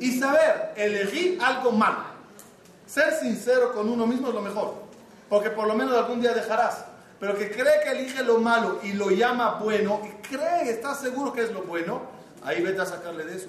y 0.00 0.18
saber 0.18 0.72
elegir 0.76 1.38
algo 1.40 1.70
malo. 1.70 2.10
Ser 2.86 3.14
sincero 3.20 3.72
con 3.72 3.88
uno 3.88 4.06
mismo 4.06 4.28
es 4.28 4.34
lo 4.34 4.40
mejor, 4.42 4.74
porque 5.28 5.50
por 5.50 5.68
lo 5.68 5.74
menos 5.74 5.96
algún 5.96 6.20
día 6.20 6.34
dejarás. 6.34 6.84
Pero 7.20 7.36
que 7.36 7.50
cree 7.50 7.82
que 7.84 7.90
elige 7.90 8.24
lo 8.24 8.38
malo 8.38 8.80
y 8.82 8.94
lo 8.94 9.10
llama 9.10 9.60
bueno 9.62 10.00
y 10.04 10.26
cree, 10.26 10.70
está 10.70 10.94
seguro 10.94 11.32
que 11.32 11.42
es 11.42 11.52
lo 11.52 11.62
bueno, 11.62 12.00
ahí 12.42 12.62
vete 12.62 12.80
a 12.80 12.86
sacarle 12.86 13.24
de 13.26 13.36
eso. 13.36 13.48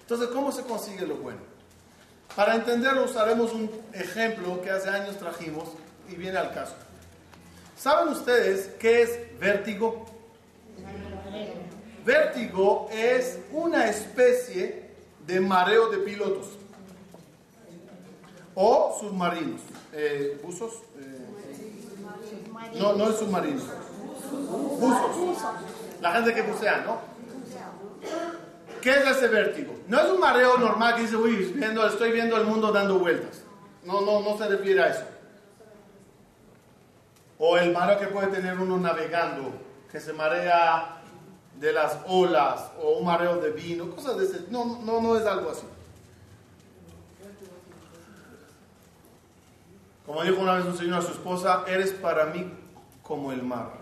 Entonces, 0.00 0.28
¿cómo 0.28 0.50
se 0.50 0.62
consigue 0.62 1.06
lo 1.06 1.16
bueno? 1.16 1.38
Para 2.34 2.54
entenderlo 2.54 3.04
usaremos 3.04 3.52
un 3.52 3.70
ejemplo 3.92 4.62
que 4.62 4.70
hace 4.70 4.88
años 4.88 5.18
trajimos 5.18 5.68
y 6.08 6.14
viene 6.14 6.38
al 6.38 6.52
caso. 6.54 6.74
¿Saben 7.76 8.08
ustedes 8.08 8.70
qué 8.78 9.02
es 9.02 9.38
vértigo? 9.38 10.06
Vértigo 12.04 12.88
es 12.90 13.38
una 13.52 13.88
especie 13.88 14.89
de 15.26 15.40
mareo 15.40 15.90
de 15.90 15.98
pilotos 15.98 16.46
o 18.54 18.96
submarinos. 19.00 19.60
Eh, 19.92 20.40
¿Buzos? 20.42 20.74
Eh, 20.98 22.78
no, 22.78 22.94
no 22.94 23.10
es 23.10 23.16
submarino. 23.16 23.62
Buzos. 24.78 25.38
La 26.00 26.12
gente 26.12 26.34
que 26.34 26.42
bucea, 26.42 26.82
¿no? 26.86 26.98
¿Qué 28.80 28.90
es 28.90 29.06
ese 29.16 29.28
vértigo? 29.28 29.74
No 29.88 30.00
es 30.00 30.10
un 30.10 30.20
mareo 30.20 30.56
normal 30.56 30.96
que 30.96 31.02
dice, 31.02 31.16
uy, 31.16 31.52
viendo, 31.54 31.86
estoy 31.86 32.12
viendo 32.12 32.36
el 32.36 32.46
mundo 32.46 32.72
dando 32.72 32.98
vueltas. 32.98 33.42
No, 33.84 34.00
no, 34.00 34.20
no 34.20 34.38
se 34.38 34.48
refiere 34.48 34.82
a 34.82 34.88
eso. 34.88 35.04
O 37.38 37.58
el 37.58 37.72
mareo 37.72 37.98
que 37.98 38.06
puede 38.06 38.28
tener 38.28 38.58
uno 38.58 38.78
navegando, 38.78 39.52
que 39.90 40.00
se 40.00 40.12
marea 40.12 40.99
de 41.60 41.74
las 41.74 41.98
olas, 42.06 42.70
o 42.82 42.92
un 42.92 43.04
mareo 43.04 43.36
de 43.36 43.50
vino, 43.50 43.90
cosas 43.94 44.16
de 44.16 44.24
ese. 44.24 44.46
No, 44.50 44.80
no, 44.82 45.00
no 45.00 45.16
es 45.16 45.26
algo 45.26 45.50
así. 45.50 45.66
Como 50.06 50.22
dijo 50.24 50.40
una 50.40 50.54
vez 50.54 50.64
un 50.64 50.76
señor 50.76 51.00
a 51.00 51.02
su 51.02 51.12
esposa, 51.12 51.64
eres 51.68 51.92
para 51.92 52.24
mí 52.26 52.50
como 53.02 53.30
el 53.30 53.42
mar. 53.42 53.72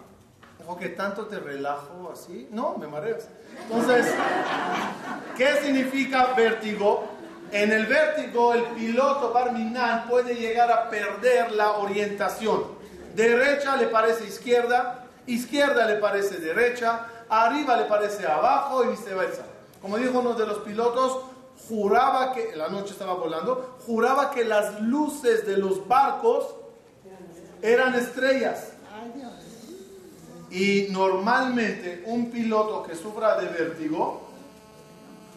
Dijo 0.59 0.77
que 0.77 0.89
tanto 0.89 1.27
te 1.27 1.39
relajo 1.39 2.11
así. 2.13 2.49
No, 2.51 2.77
me 2.77 2.89
mareas. 2.89 3.29
Entonces, 3.63 4.13
¿qué 5.37 5.55
significa 5.63 6.35
vértigo? 6.37 7.05
En 7.53 7.73
el 7.73 7.87
vértigo, 7.87 8.55
el 8.55 8.65
piloto 8.75 9.33
Barminan 9.33 10.09
puede 10.09 10.35
llegar 10.35 10.71
a 10.71 10.91
perder 10.91 11.53
la 11.53 11.77
orientación. 11.77 12.65
Derecha 13.15 13.77
le 13.77 13.87
parece 13.87 14.27
izquierda, 14.27 15.07
izquierda 15.27 15.87
le 15.87 15.95
parece 15.95 16.39
derecha, 16.39 17.07
arriba 17.29 17.77
le 17.77 17.85
parece 17.85 18.27
abajo 18.27 18.85
y 18.85 18.89
viceversa. 18.89 19.45
Como 19.81 19.97
dijo 19.97 20.19
uno 20.19 20.35
de 20.35 20.47
los 20.47 20.59
pilotos, 20.59 21.19
juraba 21.69 22.33
que, 22.33 22.55
la 22.57 22.69
noche 22.69 22.93
estaba 22.93 23.15
volando, 23.15 23.79
juraba 23.87 24.31
que 24.31 24.45
las 24.45 24.81
luces 24.81 25.47
de 25.47 25.57
los 25.57 25.87
barcos 25.87 26.47
eran 27.63 27.95
estrellas. 27.95 28.73
Y 30.51 30.87
normalmente 30.91 32.05
un 32.07 32.31
piloto 32.31 32.83
que 32.83 32.95
sufra 32.95 33.39
de 33.39 33.49
vértigo 33.49 34.23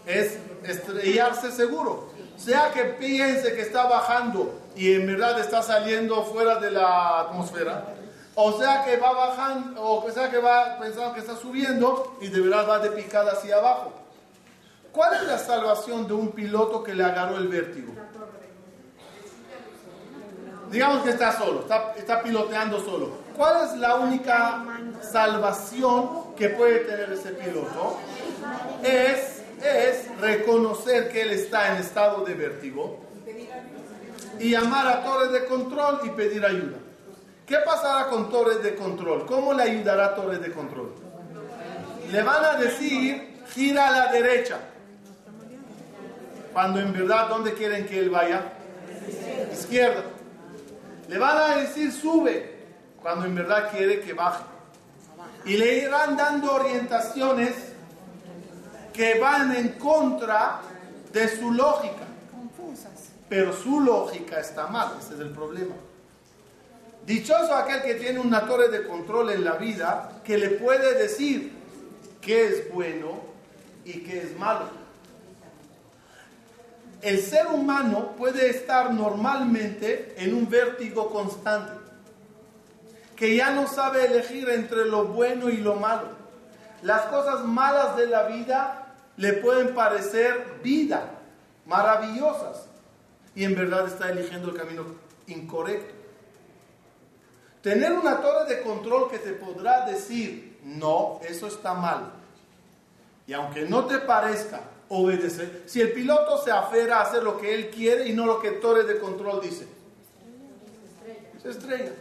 es 0.06 0.38
estrellarse 0.64 1.52
seguro. 1.52 2.10
Sea 2.38 2.72
que 2.72 2.86
piense 2.86 3.54
que 3.54 3.62
está 3.62 3.88
bajando 3.88 4.54
y 4.76 4.94
en 4.94 5.06
verdad 5.06 5.40
está 5.40 5.62
saliendo 5.62 6.24
fuera 6.24 6.60
de 6.60 6.72
la 6.72 7.22
atmósfera, 7.22 7.94
o 8.36 8.58
sea 8.58 8.84
que 8.86 8.98
va 8.98 9.12
bajando, 9.12 9.84
o 9.84 10.12
sea 10.12 10.30
que 10.30 10.38
va 10.38 10.78
pensando 10.80 11.14
que 11.14 11.20
está 11.20 11.36
subiendo 11.36 12.18
y 12.22 12.28
de 12.28 12.40
verdad 12.40 12.70
va 12.70 12.80
de 12.80 12.92
picada 12.92 13.34
hacia 13.34 13.58
abajo. 13.58 13.94
¿Cuál 14.92 15.16
es 15.16 15.24
la 15.24 15.38
salvación 15.38 16.08
de 16.08 16.14
un 16.14 16.32
piloto 16.32 16.84
que 16.84 16.94
le 16.94 17.04
agarró 17.04 17.38
el 17.38 17.48
vértigo? 17.48 17.94
Digamos 20.70 21.04
que 21.04 21.10
está 21.10 21.38
solo, 21.38 21.62
está, 21.62 21.94
está 21.98 22.22
piloteando 22.22 22.80
solo. 22.80 23.12
¿Cuál 23.36 23.66
es 23.66 23.78
la 23.78 23.96
única 23.96 24.64
salvación 25.02 26.34
que 26.36 26.50
puede 26.50 26.80
tener 26.80 27.12
ese 27.12 27.32
piloto? 27.32 27.98
Es, 28.82 29.44
es 29.62 30.20
reconocer 30.20 31.12
que 31.12 31.24
él 31.24 31.32
está 31.32 31.74
en 31.74 31.82
estado 31.82 32.24
de 32.24 32.34
vértigo 32.34 33.00
y 34.40 34.52
llamar 34.52 34.88
a 34.88 35.04
torres 35.04 35.32
de 35.32 35.46
control 35.46 36.02
y 36.06 36.10
pedir 36.10 36.46
ayuda. 36.46 36.78
¿Qué 37.52 37.58
pasará 37.66 38.08
con 38.08 38.30
torres 38.30 38.64
de 38.64 38.76
control? 38.76 39.26
¿Cómo 39.26 39.54
le 39.54 39.64
ayudará 39.64 40.16
torres 40.16 40.42
de 40.42 40.54
control? 40.54 40.94
Le 42.10 42.24
van 42.24 42.46
a 42.46 42.54
decir, 42.54 43.44
gira 43.54 43.90
a 43.90 43.92
la 43.92 44.10
derecha. 44.10 44.58
Cuando 46.54 46.80
en 46.80 46.94
verdad, 46.94 47.28
¿dónde 47.28 47.54
quieren 47.54 47.86
que 47.86 48.00
él 48.00 48.10
vaya? 48.10 48.54
Izquierda. 49.52 50.02
Le 51.10 51.18
van 51.18 51.38
a 51.38 51.58
decir, 51.58 51.92
sube. 51.92 52.58
Cuando 53.02 53.26
en 53.26 53.36
verdad 53.36 53.70
quiere 53.70 54.00
que 54.00 54.14
baje. 54.14 54.46
Y 55.44 55.58
le 55.58 55.80
irán 55.80 56.16
dando 56.16 56.54
orientaciones 56.54 57.54
que 58.94 59.20
van 59.20 59.54
en 59.58 59.74
contra 59.74 60.62
de 61.12 61.28
su 61.28 61.52
lógica. 61.52 62.06
Pero 63.28 63.52
su 63.52 63.82
lógica 63.82 64.40
está 64.40 64.68
mal, 64.68 64.94
ese 65.02 65.16
es 65.16 65.20
el 65.20 65.32
problema. 65.32 65.76
Dichoso 67.06 67.56
aquel 67.56 67.82
que 67.82 67.96
tiene 67.96 68.20
una 68.20 68.46
torre 68.48 68.70
de 68.70 68.88
control 68.88 69.32
en 69.32 69.44
la 69.44 69.54
vida 69.54 70.22
que 70.24 70.38
le 70.38 70.50
puede 70.52 70.94
decir 70.96 71.52
qué 72.22 72.48
es 72.48 72.72
bueno 72.72 73.22
y 73.84 74.02
qué 74.02 74.22
es 74.22 74.38
malo. 74.38 74.82
El 77.02 77.20
ser 77.20 77.48
humano 77.48 78.12
puede 78.16 78.50
estar 78.50 78.94
normalmente 78.94 80.14
en 80.18 80.36
un 80.36 80.48
vértigo 80.48 81.10
constante, 81.10 81.74
que 83.16 83.36
ya 83.36 83.50
no 83.52 83.68
sabe 83.68 84.06
elegir 84.06 84.48
entre 84.50 84.86
lo 84.86 85.06
bueno 85.06 85.50
y 85.50 85.58
lo 85.58 85.76
malo. 85.76 86.10
Las 86.84 87.02
cosas 87.04 87.44
malas 87.44 87.98
de 87.98 88.06
la 88.06 88.24
vida 88.24 88.94
le 89.18 89.34
pueden 89.34 89.74
parecer 89.74 90.60
vida, 90.64 91.10
maravillosas, 91.66 92.68
y 93.34 93.46
en 93.46 93.56
verdad 93.56 93.88
está 93.88 94.12
eligiendo 94.12 94.50
el 94.50 94.58
camino 94.58 94.86
incorrecto. 95.26 96.01
Tener 97.62 97.94
una 97.94 98.20
torre 98.22 98.56
de 98.56 98.62
control 98.62 99.10
que 99.10 99.20
te 99.20 99.34
podrá 99.34 99.86
decir, 99.86 100.60
no, 100.64 101.20
eso 101.28 101.48
está 101.48 101.74
mal. 101.74 102.12
Y 103.28 103.34
aunque 103.34 103.64
no 103.64 103.86
te 103.86 104.00
parezca 104.00 104.62
obedecer, 104.90 105.64
si 105.68 105.80
el 105.80 105.92
piloto 105.94 106.44
se 106.44 106.52
aferra 106.52 106.98
a 106.98 107.04
hacer 107.04 107.24
lo 107.24 107.38
que 107.38 107.54
él 107.54 107.70
quiere 107.70 108.08
y 108.08 108.14
no 108.14 108.26
lo 108.26 108.40
que 108.40 108.48
el 108.50 108.60
torre 108.60 108.84
de 108.84 109.00
control 109.00 109.42
dice, 109.42 109.68
se 111.42 111.50
estrella. 111.50 111.92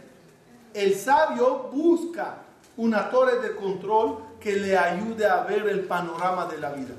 El 0.73 0.95
sabio 0.95 1.69
busca 1.71 2.37
una 2.77 3.09
torre 3.09 3.39
de 3.39 3.55
control 3.55 4.17
que 4.39 4.55
le 4.55 4.77
ayude 4.77 5.25
a 5.25 5.43
ver 5.43 5.67
el 5.67 5.81
panorama 5.81 6.45
de 6.45 6.57
la 6.57 6.71
vida. 6.71 6.95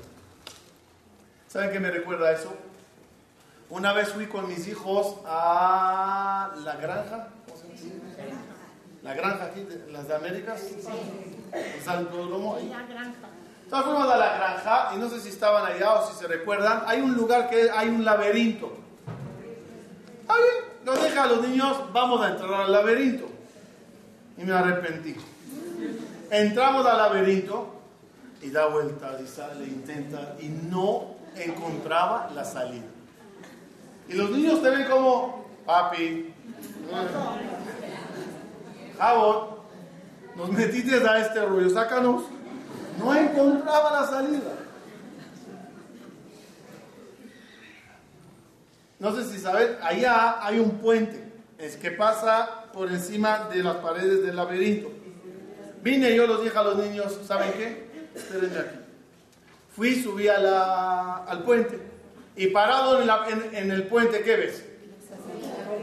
¿Saben 1.47 1.71
qué 1.71 1.79
me 1.79 1.91
recuerda 1.91 2.31
eso? 2.31 2.53
Una 3.69 3.93
vez 3.93 4.09
fui 4.09 4.27
con 4.27 4.47
mis 4.47 4.67
hijos 4.67 5.17
a 5.25 6.51
la 6.63 6.75
granja, 6.75 7.27
la 9.03 9.13
granja 9.13 9.45
aquí, 9.45 9.67
las 9.91 10.07
de 10.07 10.15
Américas, 10.15 10.61
ahí. 12.57 12.69
La 12.69 12.83
granja. 12.87 13.29
Entonces 13.63 13.91
fuimos 13.91 14.11
a 14.11 14.17
la 14.17 14.37
granja 14.37 14.91
y 14.95 14.99
no 14.99 15.09
sé 15.09 15.19
si 15.19 15.29
estaban 15.29 15.65
allá 15.65 15.93
o 15.93 16.09
si 16.09 16.17
se 16.17 16.27
recuerdan, 16.27 16.83
hay 16.85 17.01
un 17.01 17.13
lugar 17.13 17.49
que 17.49 17.69
hay 17.69 17.89
un 17.89 18.05
laberinto. 18.05 18.71
Ahí 20.27 20.41
nos 20.85 21.01
deja 21.01 21.23
a 21.23 21.27
los 21.27 21.47
niños, 21.47 21.77
vamos 21.91 22.21
a 22.21 22.29
entrar 22.29 22.53
al 22.53 22.71
laberinto. 22.71 23.27
Y 24.37 24.43
me 24.43 24.53
arrepentí. 24.53 25.15
Entramos 26.29 26.85
al 26.85 26.97
laberinto 26.97 27.73
y 28.41 28.49
da 28.51 28.67
vueltas 28.67 29.21
y 29.21 29.27
sale, 29.27 29.65
intenta 29.65 30.35
y 30.39 30.47
no 30.47 31.15
encontraba 31.35 32.29
la 32.33 32.45
salida. 32.45 32.85
Y 34.07 34.13
los 34.13 34.31
niños 34.31 34.61
te 34.61 34.69
ven 34.69 34.87
como, 34.89 35.45
papi, 35.65 36.33
jabón, 38.97 39.47
nos 40.35 40.49
metiste 40.49 40.95
a 40.95 41.19
este 41.19 41.45
rollo, 41.45 41.69
sácanos. 41.69 42.23
No 42.99 43.13
encontraba 43.15 44.01
la 44.01 44.07
salida. 44.07 44.53
No 48.99 49.15
sé 49.15 49.25
si 49.25 49.37
saben, 49.39 49.77
allá 49.81 50.45
hay 50.45 50.59
un 50.59 50.77
puente, 50.77 51.29
es 51.57 51.75
que 51.75 51.91
pasa 51.91 52.71
por 52.71 52.89
encima 52.89 53.49
de 53.53 53.61
las 53.61 53.77
paredes 53.77 54.25
del 54.25 54.35
laberinto. 54.35 54.89
Vine 55.81 56.15
yo 56.15 56.25
los 56.25 56.41
dije 56.41 56.57
a 56.57 56.63
los 56.63 56.77
niños, 56.77 57.19
¿saben 57.27 57.51
qué? 57.53 58.09
Espérenme 58.15 58.57
aquí. 58.57 58.79
Fui, 59.75 60.01
subí 60.01 60.29
al 60.29 61.43
puente 61.43 61.81
y 62.35 62.47
parado 62.47 63.01
en, 63.01 63.55
en 63.55 63.71
el 63.71 63.87
puente, 63.87 64.21
¿qué 64.21 64.37
ves? 64.37 64.65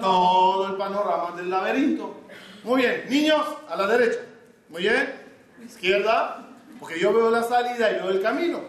Todo 0.00 0.68
el 0.68 0.76
panorama 0.76 1.36
del 1.36 1.50
laberinto. 1.50 2.19
Muy 2.64 2.82
bien, 2.82 3.04
niños, 3.08 3.46
a 3.68 3.76
la 3.76 3.86
derecha. 3.86 4.20
Muy 4.68 4.82
bien, 4.82 5.12
izquierda, 5.64 6.46
porque 6.78 6.98
yo 6.98 7.12
veo 7.12 7.30
la 7.30 7.42
salida 7.42 7.90
y 7.90 7.94
veo 7.94 8.10
el 8.10 8.22
camino. 8.22 8.60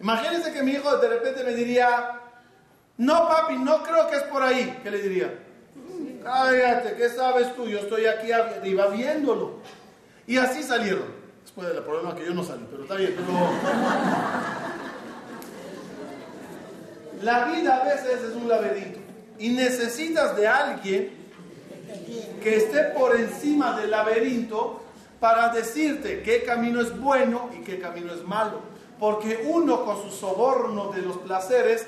Imagínense 0.00 0.52
que 0.52 0.62
mi 0.62 0.72
hijo 0.72 0.96
de 0.98 1.08
repente 1.08 1.42
me 1.44 1.54
diría, 1.54 2.20
no 2.98 3.28
papi, 3.28 3.56
no 3.56 3.82
creo 3.82 4.08
que 4.08 4.16
es 4.16 4.22
por 4.24 4.42
ahí. 4.42 4.78
¿Qué 4.82 4.90
le 4.90 4.98
diría? 4.98 5.38
Cállate, 6.22 6.94
¿qué 6.96 7.08
sabes 7.08 7.54
tú? 7.56 7.66
Yo 7.66 7.78
estoy 7.78 8.06
aquí 8.06 8.30
arriba 8.30 8.88
viéndolo. 8.88 9.60
Y 10.26 10.36
así 10.36 10.62
salieron. 10.62 11.24
Después 11.42 11.68
del 11.68 11.82
problema 11.82 12.14
que 12.14 12.24
yo 12.24 12.34
no 12.34 12.44
salí, 12.44 12.66
pero 12.70 12.82
está 12.82 12.96
bien. 12.96 13.14
La 17.22 17.44
vida 17.46 17.76
a 17.76 17.84
veces 17.84 18.22
es 18.22 18.34
un 18.34 18.48
laberinto. 18.48 18.98
Y 19.38 19.50
necesitas 19.50 20.36
de 20.36 20.46
alguien 20.46 21.23
que 22.42 22.56
esté 22.56 22.84
por 22.96 23.16
encima 23.16 23.78
del 23.78 23.90
laberinto 23.90 24.82
para 25.20 25.48
decirte 25.48 26.22
qué 26.22 26.42
camino 26.42 26.80
es 26.80 26.98
bueno 26.98 27.50
y 27.56 27.64
qué 27.64 27.78
camino 27.78 28.12
es 28.12 28.22
malo. 28.24 28.60
Porque 28.98 29.44
uno 29.48 29.84
con 29.84 30.02
su 30.02 30.10
soborno 30.10 30.92
de 30.92 31.02
los 31.02 31.18
placeres 31.18 31.86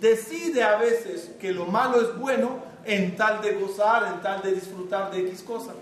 decide 0.00 0.62
a 0.62 0.76
veces 0.76 1.30
que 1.40 1.52
lo 1.52 1.66
malo 1.66 2.00
es 2.00 2.16
bueno 2.18 2.62
en 2.84 3.16
tal 3.16 3.42
de 3.42 3.54
gozar, 3.54 4.12
en 4.14 4.22
tal 4.22 4.42
de 4.42 4.52
disfrutar 4.52 5.10
de 5.10 5.20
X 5.20 5.42
cosa. 5.42 5.74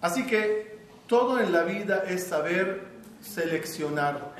Así 0.00 0.26
que 0.26 0.78
todo 1.06 1.38
en 1.40 1.52
la 1.52 1.62
vida 1.62 2.04
es 2.08 2.24
saber 2.24 2.82
seleccionar 3.20 4.34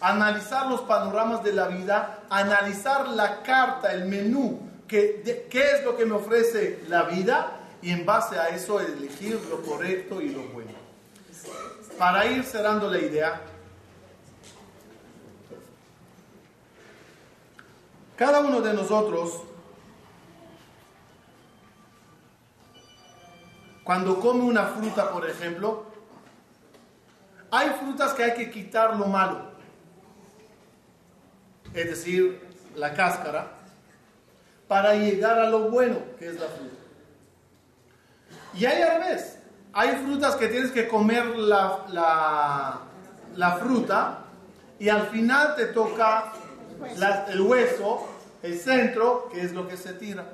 analizar 0.00 0.66
los 0.66 0.80
panoramas 0.82 1.42
de 1.42 1.52
la 1.52 1.68
vida, 1.68 2.20
analizar 2.30 3.08
la 3.08 3.42
carta, 3.42 3.92
el 3.92 4.06
menú, 4.06 4.60
que, 4.88 5.46
qué 5.50 5.70
es 5.72 5.84
lo 5.84 5.96
que 5.96 6.06
me 6.06 6.14
ofrece 6.14 6.82
la 6.88 7.04
vida 7.04 7.58
y 7.82 7.90
en 7.90 8.04
base 8.04 8.38
a 8.38 8.48
eso 8.48 8.80
elegir 8.80 9.40
lo 9.48 9.62
correcto 9.62 10.20
y 10.20 10.30
lo 10.30 10.42
bueno. 10.48 10.72
Para 11.98 12.26
ir 12.26 12.44
cerrando 12.44 12.90
la 12.90 12.98
idea, 12.98 13.40
cada 18.16 18.40
uno 18.40 18.60
de 18.60 18.72
nosotros, 18.72 19.42
cuando 23.84 24.18
come 24.18 24.42
una 24.42 24.64
fruta, 24.66 25.10
por 25.10 25.28
ejemplo, 25.28 25.84
hay 27.50 27.70
frutas 27.80 28.14
que 28.14 28.24
hay 28.24 28.34
que 28.34 28.50
quitar 28.50 28.96
lo 28.96 29.06
malo, 29.06 29.49
es 31.74 31.86
decir, 31.86 32.40
la 32.76 32.94
cáscara, 32.94 33.52
para 34.68 34.94
llegar 34.94 35.38
a 35.38 35.50
lo 35.50 35.70
bueno 35.70 35.98
que 36.18 36.28
es 36.28 36.38
la 36.38 36.46
fruta. 36.46 36.76
Y 38.54 38.64
hay 38.64 38.82
al 38.82 39.02
revés, 39.02 39.38
hay 39.72 39.96
frutas 39.96 40.36
que 40.36 40.48
tienes 40.48 40.70
que 40.70 40.88
comer 40.88 41.26
la, 41.36 42.80
la, 43.36 43.56
fruta 43.56 44.24
y 44.78 44.88
al 44.88 45.08
final 45.08 45.54
te 45.54 45.66
toca 45.66 46.32
el 47.28 47.40
hueso, 47.40 48.06
el 48.42 48.58
centro, 48.58 49.28
que 49.32 49.42
es 49.42 49.52
lo 49.52 49.68
que 49.68 49.76
se 49.76 49.92
tira. 49.94 50.24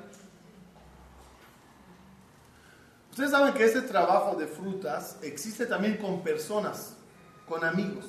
Ustedes 3.11 3.31
saben 3.31 3.53
que 3.53 3.65
ese 3.65 3.81
trabajo 3.81 4.35
de 4.35 4.47
frutas 4.47 5.17
existe 5.21 5.65
también 5.65 5.97
con 5.97 6.21
personas, 6.21 6.95
con 7.47 7.63
amigos. 7.63 8.05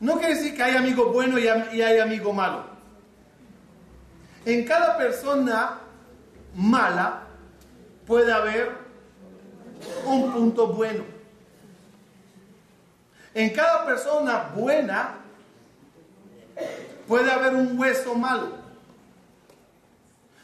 No 0.00 0.18
quiere 0.18 0.34
decir 0.34 0.56
que 0.56 0.62
hay 0.62 0.76
amigo 0.76 1.12
bueno 1.12 1.38
y 1.38 1.46
hay 1.46 1.98
amigo 1.98 2.32
malo. 2.32 2.64
En 4.46 4.64
cada 4.64 4.96
persona 4.96 5.78
mala 6.54 7.24
puede 8.06 8.32
haber 8.32 8.72
un 10.06 10.32
punto 10.32 10.68
bueno. 10.68 11.04
En 13.34 13.50
cada 13.50 13.84
persona 13.84 14.50
buena 14.54 15.16
puede 17.06 17.30
haber 17.30 17.54
un 17.54 17.78
hueso 17.78 18.14
malo. 18.14 18.58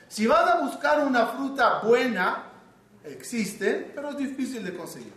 Si 0.09 0.27
vas 0.27 0.49
a 0.51 0.61
buscar 0.61 1.05
una 1.07 1.27
fruta 1.29 1.81
buena, 1.81 2.45
existe, 3.05 3.91
pero 3.95 4.11
es 4.11 4.19
difícil 4.19 4.65
de 4.65 4.77
conseguir. 4.77 5.16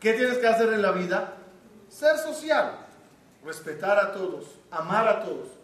¿Qué 0.00 0.12
tienes 0.12 0.38
que 0.38 0.46
hacer 0.46 0.72
en 0.72 0.82
la 0.82 0.92
vida? 0.92 1.34
Ser 1.88 2.18
social, 2.18 2.86
respetar 3.44 3.98
a 3.98 4.12
todos, 4.12 4.44
amar 4.70 5.08
a 5.08 5.22
todos 5.22 5.58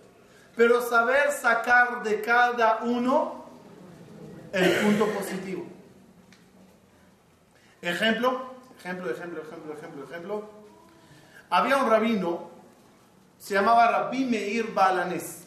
pero 0.57 0.81
saber 0.83 1.33
sacar 1.33 2.03
de 2.03 2.21
cada 2.21 2.79
uno 2.83 3.45
el 4.53 4.71
punto 4.81 5.09
positivo. 5.09 5.67
Ejemplo, 7.83 8.55
ejemplo, 8.79 9.11
ejemplo, 9.11 9.43
ejemplo, 9.43 9.75
ejemplo, 9.75 10.05
ejemplo. 10.05 10.51
Había 11.51 11.77
un 11.79 11.91
rabino, 11.91 12.51
se 13.39 13.55
llamaba 13.55 13.91
Rabbi 13.91 14.25
Meir 14.25 14.73
Balanés. 14.73 15.43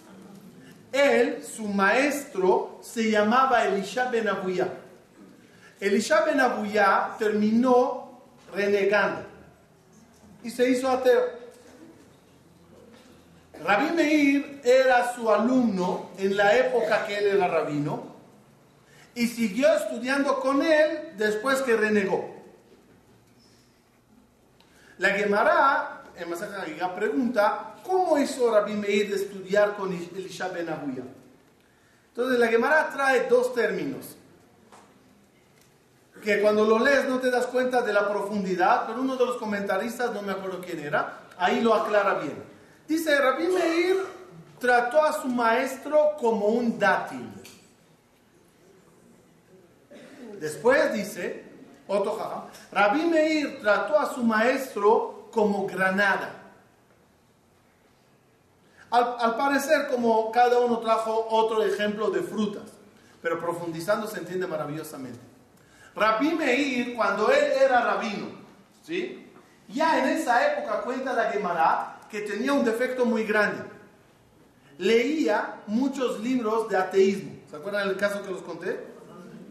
Él, 0.92 1.44
su 1.44 1.68
maestro, 1.68 2.80
se 2.82 3.10
llamaba 3.10 3.66
Elisha 3.66 4.10
Ben 4.10 4.28
Abuyá. 4.28 4.68
Elisha 5.80 6.22
Ben 6.26 6.40
terminó 7.18 8.07
renegando 8.54 9.26
y 10.44 10.50
se 10.50 10.70
hizo 10.70 10.90
ateo. 10.90 11.38
Rabí 13.64 13.92
Meir 13.96 14.62
era 14.64 15.14
su 15.14 15.30
alumno 15.32 16.12
en 16.18 16.38
la 16.38 16.56
época 16.56 17.06
que 17.08 17.18
él 17.18 17.28
era 17.28 17.48
rabino 17.48 18.16
y 19.16 19.28
siguió 19.28 19.74
estudiando 19.74 20.40
con 20.40 20.62
él 20.62 21.14
después 21.18 21.62
que 21.64 21.76
renegó. 21.76 22.36
La 25.00 25.10
Gemara 25.10 26.04
en 26.16 26.30
Masajá 26.30 26.96
pregunta, 26.96 27.76
¿cómo 27.84 28.18
hizo 28.18 28.52
Rabí 28.52 28.74
Meir 28.74 29.10
de 29.10 29.16
estudiar 29.16 29.76
con 29.76 29.92
Elisha 29.92 30.48
Ben 30.50 30.70
Abuya? 30.70 31.04
Entonces 32.10 32.40
la 32.40 32.48
Gemara 32.48 32.90
trae 32.90 33.28
dos 33.28 33.54
términos 33.54 34.18
que 36.28 36.42
cuando 36.42 36.66
lo 36.66 36.80
lees 36.80 37.08
no 37.08 37.20
te 37.20 37.32
das 37.32 37.46
cuenta 37.46 37.82
de 37.82 37.94
la 37.94 38.06
profundidad, 38.10 38.86
pero 38.86 39.00
uno 39.00 39.16
de 39.16 39.26
los 39.26 39.38
comentaristas, 39.38 40.12
no 40.12 40.22
me 40.22 40.34
acuerdo 40.34 40.60
quién 40.60 40.82
era, 40.82 41.20
ahí 41.38 41.62
lo 41.62 41.74
aclara 41.74 42.16
bien. 42.16 42.44
Dice, 42.86 43.18
Rabbi 43.18 43.48
Meir 43.48 43.96
trató 44.60 45.02
a 45.06 45.22
su 45.22 45.30
maestro 45.30 46.18
como 46.20 46.48
un 46.48 46.78
dátil. 46.78 47.32
Después 50.38 50.92
dice, 50.92 51.46
otro 51.88 52.20
Rabbi 52.74 53.06
Meir 53.06 53.62
trató 53.62 53.98
a 53.98 54.14
su 54.14 54.22
maestro 54.22 55.30
como 55.32 55.66
granada. 55.66 56.34
Al, 58.90 59.38
parecer, 59.38 59.88
como 59.88 60.30
cada 60.34 60.60
uno 60.60 60.80
trajo 60.80 61.26
otro 61.30 61.64
ejemplo 61.64 62.10
de 62.10 62.22
frutas, 62.22 62.64
pero 63.22 63.40
profundizando 63.40 64.08
se 64.08 64.20
entiende 64.20 64.46
maravillosamente. 64.46 65.37
Rabbi 65.98 66.32
Meir, 66.34 66.96
cuando 66.96 67.32
él 67.32 67.54
era 67.60 67.82
rabino, 67.82 68.28
¿sí? 68.84 69.28
ya 69.68 70.00
en 70.00 70.18
esa 70.18 70.54
época 70.54 70.82
cuenta 70.82 71.14
la 71.14 71.32
Gemara 71.32 72.00
que 72.10 72.22
tenía 72.22 72.54
un 72.54 72.64
defecto 72.64 73.06
muy 73.06 73.24
grande. 73.24 73.64
Leía 74.78 75.62
muchos 75.66 76.20
libros 76.20 76.70
de 76.70 76.78
ateísmo. 76.78 77.32
¿Se 77.50 77.56
acuerdan 77.56 77.88
del 77.88 77.98
caso 77.98 78.22
que 78.22 78.30
los 78.30 78.44
conté? 78.44 78.80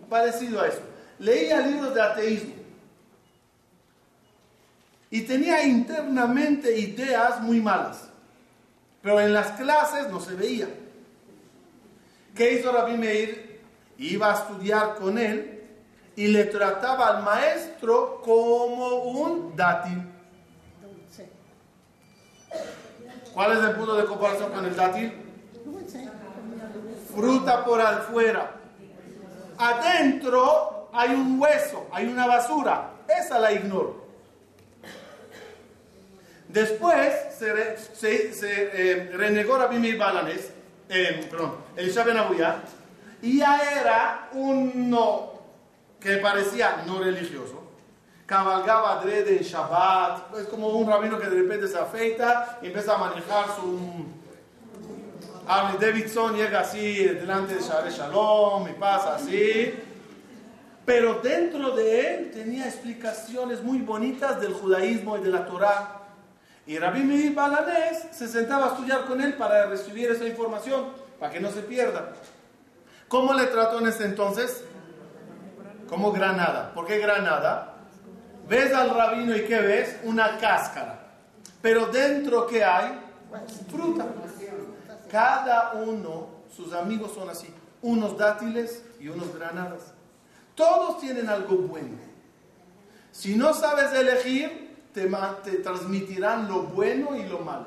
Parecido 0.09 0.61
a 0.61 0.68
eso. 0.68 0.80
Leía 1.18 1.61
libros 1.66 1.92
de 1.94 2.01
ateísmo. 2.01 2.55
Y 5.11 5.22
tenía 5.22 5.64
internamente 5.64 6.78
ideas 6.78 7.40
muy 7.40 7.61
malas. 7.61 8.09
Pero 9.03 9.20
en 9.20 9.32
las 9.32 9.53
clases 9.53 10.09
no 10.11 10.20
se 10.20 10.34
veía. 10.34 10.68
¿Qué 12.34 12.53
hizo 12.53 12.70
Rabbi 12.70 12.97
Meir? 12.97 13.61
Iba 13.99 14.32
a 14.32 14.34
estudiar 14.42 14.94
con 14.94 15.18
él 15.18 15.55
y 16.16 16.28
le 16.28 16.44
trataba 16.44 17.08
al 17.08 17.22
maestro 17.22 18.20
como 18.24 19.02
un 19.04 19.54
dátil. 19.54 20.02
¿Cuál 23.34 23.52
es 23.52 23.64
el 23.64 23.76
punto 23.76 23.94
de 23.96 24.06
comparación 24.06 24.50
con 24.50 24.64
el 24.64 24.74
dátil? 24.74 25.12
Fruta 27.14 27.64
por 27.64 27.80
afuera. 27.80 28.50
Adentro 29.58 30.88
hay 30.92 31.10
un 31.10 31.38
hueso, 31.38 31.86
hay 31.92 32.06
una 32.06 32.26
basura. 32.26 32.90
Esa 33.06 33.38
la 33.38 33.52
ignoro. 33.52 34.06
Después 36.48 37.12
se, 37.38 37.76
se, 38.32 38.32
eh, 38.42 39.10
renegó 39.12 39.58
Rabbi 39.58 39.78
Meir 39.78 39.98
Balanes, 39.98 40.50
eh, 40.88 41.26
perdón, 41.30 41.56
el 41.76 41.90
Shaben 41.90 42.16
y 43.22 43.38
ya 43.38 43.60
era 43.80 44.28
uno 44.32 45.36
que 46.07 46.18
parecía 46.18 46.84
no 46.86 47.00
religioso 47.00 47.66
cabalgaba 48.26 48.98
adrede 48.98 49.38
en 49.38 49.44
Shabbat, 49.44 50.36
es 50.36 50.46
como 50.48 50.68
un 50.68 50.88
rabino 50.88 51.18
que 51.18 51.28
de 51.28 51.42
repente 51.42 51.68
se 51.68 51.78
afeita 51.78 52.59
y 52.61 52.66
empieza 52.66 52.96
a 52.96 52.98
manejar 52.98 53.46
su... 53.54 54.04
Harley 55.48 55.78
Davidson 55.78 56.34
llega 56.34 56.61
así 56.61 57.04
delante 57.04 57.54
de 57.54 57.61
Share 57.61 57.88
Shalom 57.88 58.68
y 58.68 58.72
pasa 58.72 59.14
así. 59.14 59.72
Pero 60.84 61.20
dentro 61.20 61.70
de 61.70 62.16
él 62.16 62.30
tenía 62.32 62.66
explicaciones 62.66 63.62
muy 63.62 63.78
bonitas 63.78 64.40
del 64.40 64.54
judaísmo 64.54 65.16
y 65.16 65.20
de 65.20 65.30
la 65.30 65.46
Torah. 65.46 66.00
Y 66.66 66.76
Rabbi 66.78 67.04
Meir 67.04 67.32
Balanés 67.32 68.09
se 68.11 68.26
sentaba 68.26 68.66
a 68.66 68.68
estudiar 68.70 69.04
con 69.04 69.20
él 69.20 69.34
para 69.34 69.66
recibir 69.66 70.11
esa 70.11 70.26
información, 70.26 70.86
para 71.20 71.32
que 71.32 71.38
no 71.38 71.52
se 71.52 71.61
pierda. 71.61 72.12
¿Cómo 73.07 73.32
le 73.32 73.46
trató 73.46 73.78
en 73.78 73.86
ese 73.86 74.04
entonces? 74.04 74.64
Como 75.89 76.12
granada. 76.12 76.72
¿Por 76.74 76.87
qué 76.87 76.99
granada? 76.99 77.74
Ves 78.49 78.72
al 78.72 78.91
rabino 78.91 79.37
y 79.37 79.45
¿qué 79.45 79.61
ves? 79.61 79.97
Una 80.05 80.39
cáscara. 80.39 81.07
Pero 81.62 81.87
dentro 81.87 82.47
¿qué 82.47 82.64
hay? 82.64 83.01
Fruta. 83.70 84.07
Cada 85.11 85.72
uno, 85.72 86.28
sus 86.55 86.72
amigos 86.72 87.12
son 87.14 87.28
así. 87.28 87.53
Unos 87.82 88.16
dátiles 88.16 88.84
y 89.01 89.09
unos 89.09 89.34
granadas. 89.34 89.93
Todos 90.55 91.01
tienen 91.01 91.28
algo 91.28 91.57
bueno. 91.57 91.99
Si 93.12 93.34
no 93.37 93.55
sabes 93.55 93.93
elegir, 93.93 94.76
te, 94.93 95.09
te 95.45 95.59
transmitirán 95.59 96.49
lo 96.49 96.62
bueno 96.64 97.16
y 97.16 97.24
lo 97.24 97.41
malo. 97.41 97.66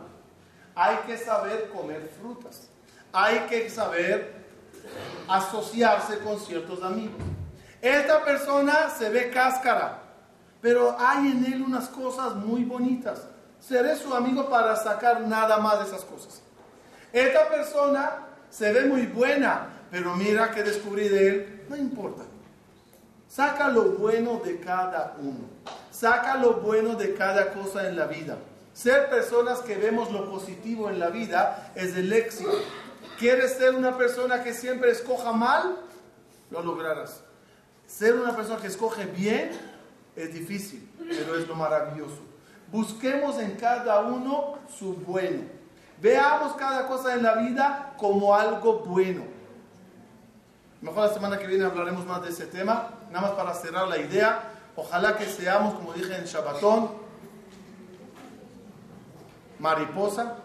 Hay 0.76 0.98
que 1.06 1.18
saber 1.18 1.70
comer 1.70 2.10
frutas. 2.20 2.70
Hay 3.12 3.40
que 3.50 3.70
saber 3.70 4.46
asociarse 5.28 6.20
con 6.20 6.40
ciertos 6.40 6.84
amigos. 6.84 7.22
Esta 7.82 8.24
persona 8.24 8.90
se 8.90 9.10
ve 9.10 9.30
cáscara, 9.30 10.00
pero 10.62 10.96
hay 11.00 11.32
en 11.32 11.46
él 11.46 11.62
unas 11.62 11.88
cosas 11.88 12.36
muy 12.36 12.64
bonitas. 12.64 13.22
Seré 13.60 13.96
su 13.96 14.14
amigo 14.14 14.50
para 14.50 14.76
sacar 14.76 15.22
nada 15.22 15.58
más 15.58 15.80
de 15.80 15.86
esas 15.86 16.04
cosas. 16.06 16.42
Esta 17.14 17.48
persona 17.50 18.28
se 18.50 18.72
ve 18.74 18.86
muy 18.86 19.06
buena, 19.06 19.68
pero 19.92 20.16
mira 20.16 20.52
que 20.52 20.64
descubrí 20.64 21.08
de 21.08 21.28
él, 21.28 21.66
no 21.70 21.76
importa. 21.76 22.24
Saca 23.28 23.70
lo 23.70 23.84
bueno 23.92 24.42
de 24.44 24.60
cada 24.60 25.16
uno. 25.20 25.48
Saca 25.92 26.36
lo 26.36 26.56
bueno 26.56 26.96
de 26.96 27.14
cada 27.14 27.54
cosa 27.54 27.88
en 27.88 27.96
la 27.96 28.08
vida. 28.08 28.38
Ser 28.74 29.10
personas 29.10 29.60
que 29.60 29.76
vemos 29.76 30.12
lo 30.12 30.30
positivo 30.30 30.90
en 30.90 31.00
la 31.00 31.10
vida 31.10 31.72
es 31.76 31.96
el 31.96 32.12
éxito. 32.12 32.52
¿Quieres 33.20 33.54
ser 33.58 33.76
una 33.76 33.98
persona 33.98 34.44
que 34.44 34.54
siempre 34.54 34.92
escoja 34.92 35.32
mal? 35.32 35.78
Lo 36.50 36.64
lograrás. 36.64 37.22
Ser 38.00 38.16
una 38.16 38.34
persona 38.34 38.62
que 38.62 38.68
escoge 38.68 39.06
bien 39.08 39.52
es 40.16 40.34
difícil, 40.34 40.90
pero 40.98 41.36
es 41.38 41.46
lo 41.46 41.54
maravilloso. 41.54 42.22
Busquemos 42.72 43.38
en 43.40 43.58
cada 43.58 44.00
uno 44.00 44.58
su 44.74 44.94
bueno. 44.94 45.42
Veamos 46.02 46.54
cada 46.54 46.88
cosa 46.88 47.14
en 47.14 47.24
la 47.24 47.34
vida 47.34 47.94
como 47.98 48.34
algo 48.34 48.80
bueno. 48.86 49.24
Mejor 50.80 51.10
la 51.10 51.14
semana 51.14 51.38
que 51.38 51.46
viene 51.46 51.66
hablaremos 51.66 52.06
más 52.06 52.22
de 52.22 52.30
ese 52.30 52.46
tema. 52.46 52.88
Nada 53.12 53.28
más 53.28 53.32
para 53.32 53.54
cerrar 53.54 53.90
la 53.90 53.98
idea. 53.98 54.44
Ojalá 54.78 55.18
que 55.18 55.26
seamos, 55.26 55.74
como 55.74 55.92
dije 55.92 56.16
en 56.16 56.24
Shabbatón, 56.24 56.92
mariposa 59.60 60.38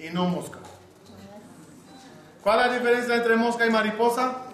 y 0.00 0.10
no 0.10 0.24
mosca. 0.24 0.58
¿Cuál 2.42 2.58
es 2.58 2.66
la 2.66 2.72
diferencia 2.72 3.14
entre 3.14 3.36
mosca 3.36 3.64
y 3.64 3.70
mariposa? 3.70 4.48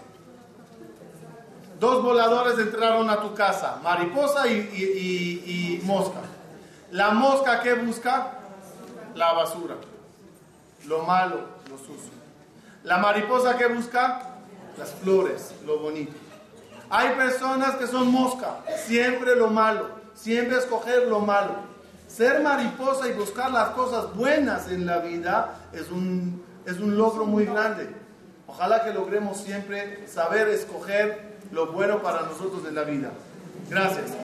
Dos 1.79 2.03
voladores 2.03 2.59
entraron 2.59 3.09
a 3.09 3.21
tu 3.21 3.35
casa, 3.35 3.79
mariposa 3.83 4.49
y, 4.49 5.81
mosca. 5.85 6.21
La 6.91 7.11
mosca 7.11 7.61
que 7.61 7.75
busca? 7.75 8.33
La 9.15 9.33
basura, 9.33 9.77
lo 10.87 11.03
malo, 11.03 11.41
lo 11.71 11.79
sucio. 11.79 12.13
La 12.83 12.99
mariposa 12.99 13.57
que 13.57 13.67
busca? 13.67 14.39
Las 14.77 14.91
flores, 14.95 15.55
lo 15.67 15.79
bonito. 15.79 16.13
Hay 16.91 17.15
personas 17.15 17.77
que 17.77 17.87
son 17.87 18.11
mosca, 18.11 18.61
siempre 18.87 19.37
lo 19.37 19.49
malo, 19.49 19.91
siempre 20.15 20.59
escoger 20.59 21.07
lo 21.07 21.21
malo. 21.21 21.69
Ser 22.09 22.41
mariposa 22.43 23.07
y 23.07 23.13
buscar 23.13 23.53
las 23.53 23.71
cosas 23.71 24.15
buenas 24.15 24.69
en 24.71 24.87
la 24.87 24.99
vida 24.99 25.55
es 25.73 25.91
un, 25.91 26.43
es 26.65 26.79
un 26.81 26.97
logro 26.97 27.27
muy 27.27 27.45
grande. 27.45 27.95
Ojalá 28.47 28.83
que 28.83 28.93
logremos 28.95 29.37
siempre 29.37 30.09
saber 30.09 30.49
escoger 30.49 31.38
lo 31.53 31.73
bueno 31.73 32.03
para 32.03 32.23
nosotros 32.23 32.63
en 32.69 32.75
la 32.75 32.85
vida. 32.85 33.13
Gracias. 33.71 34.13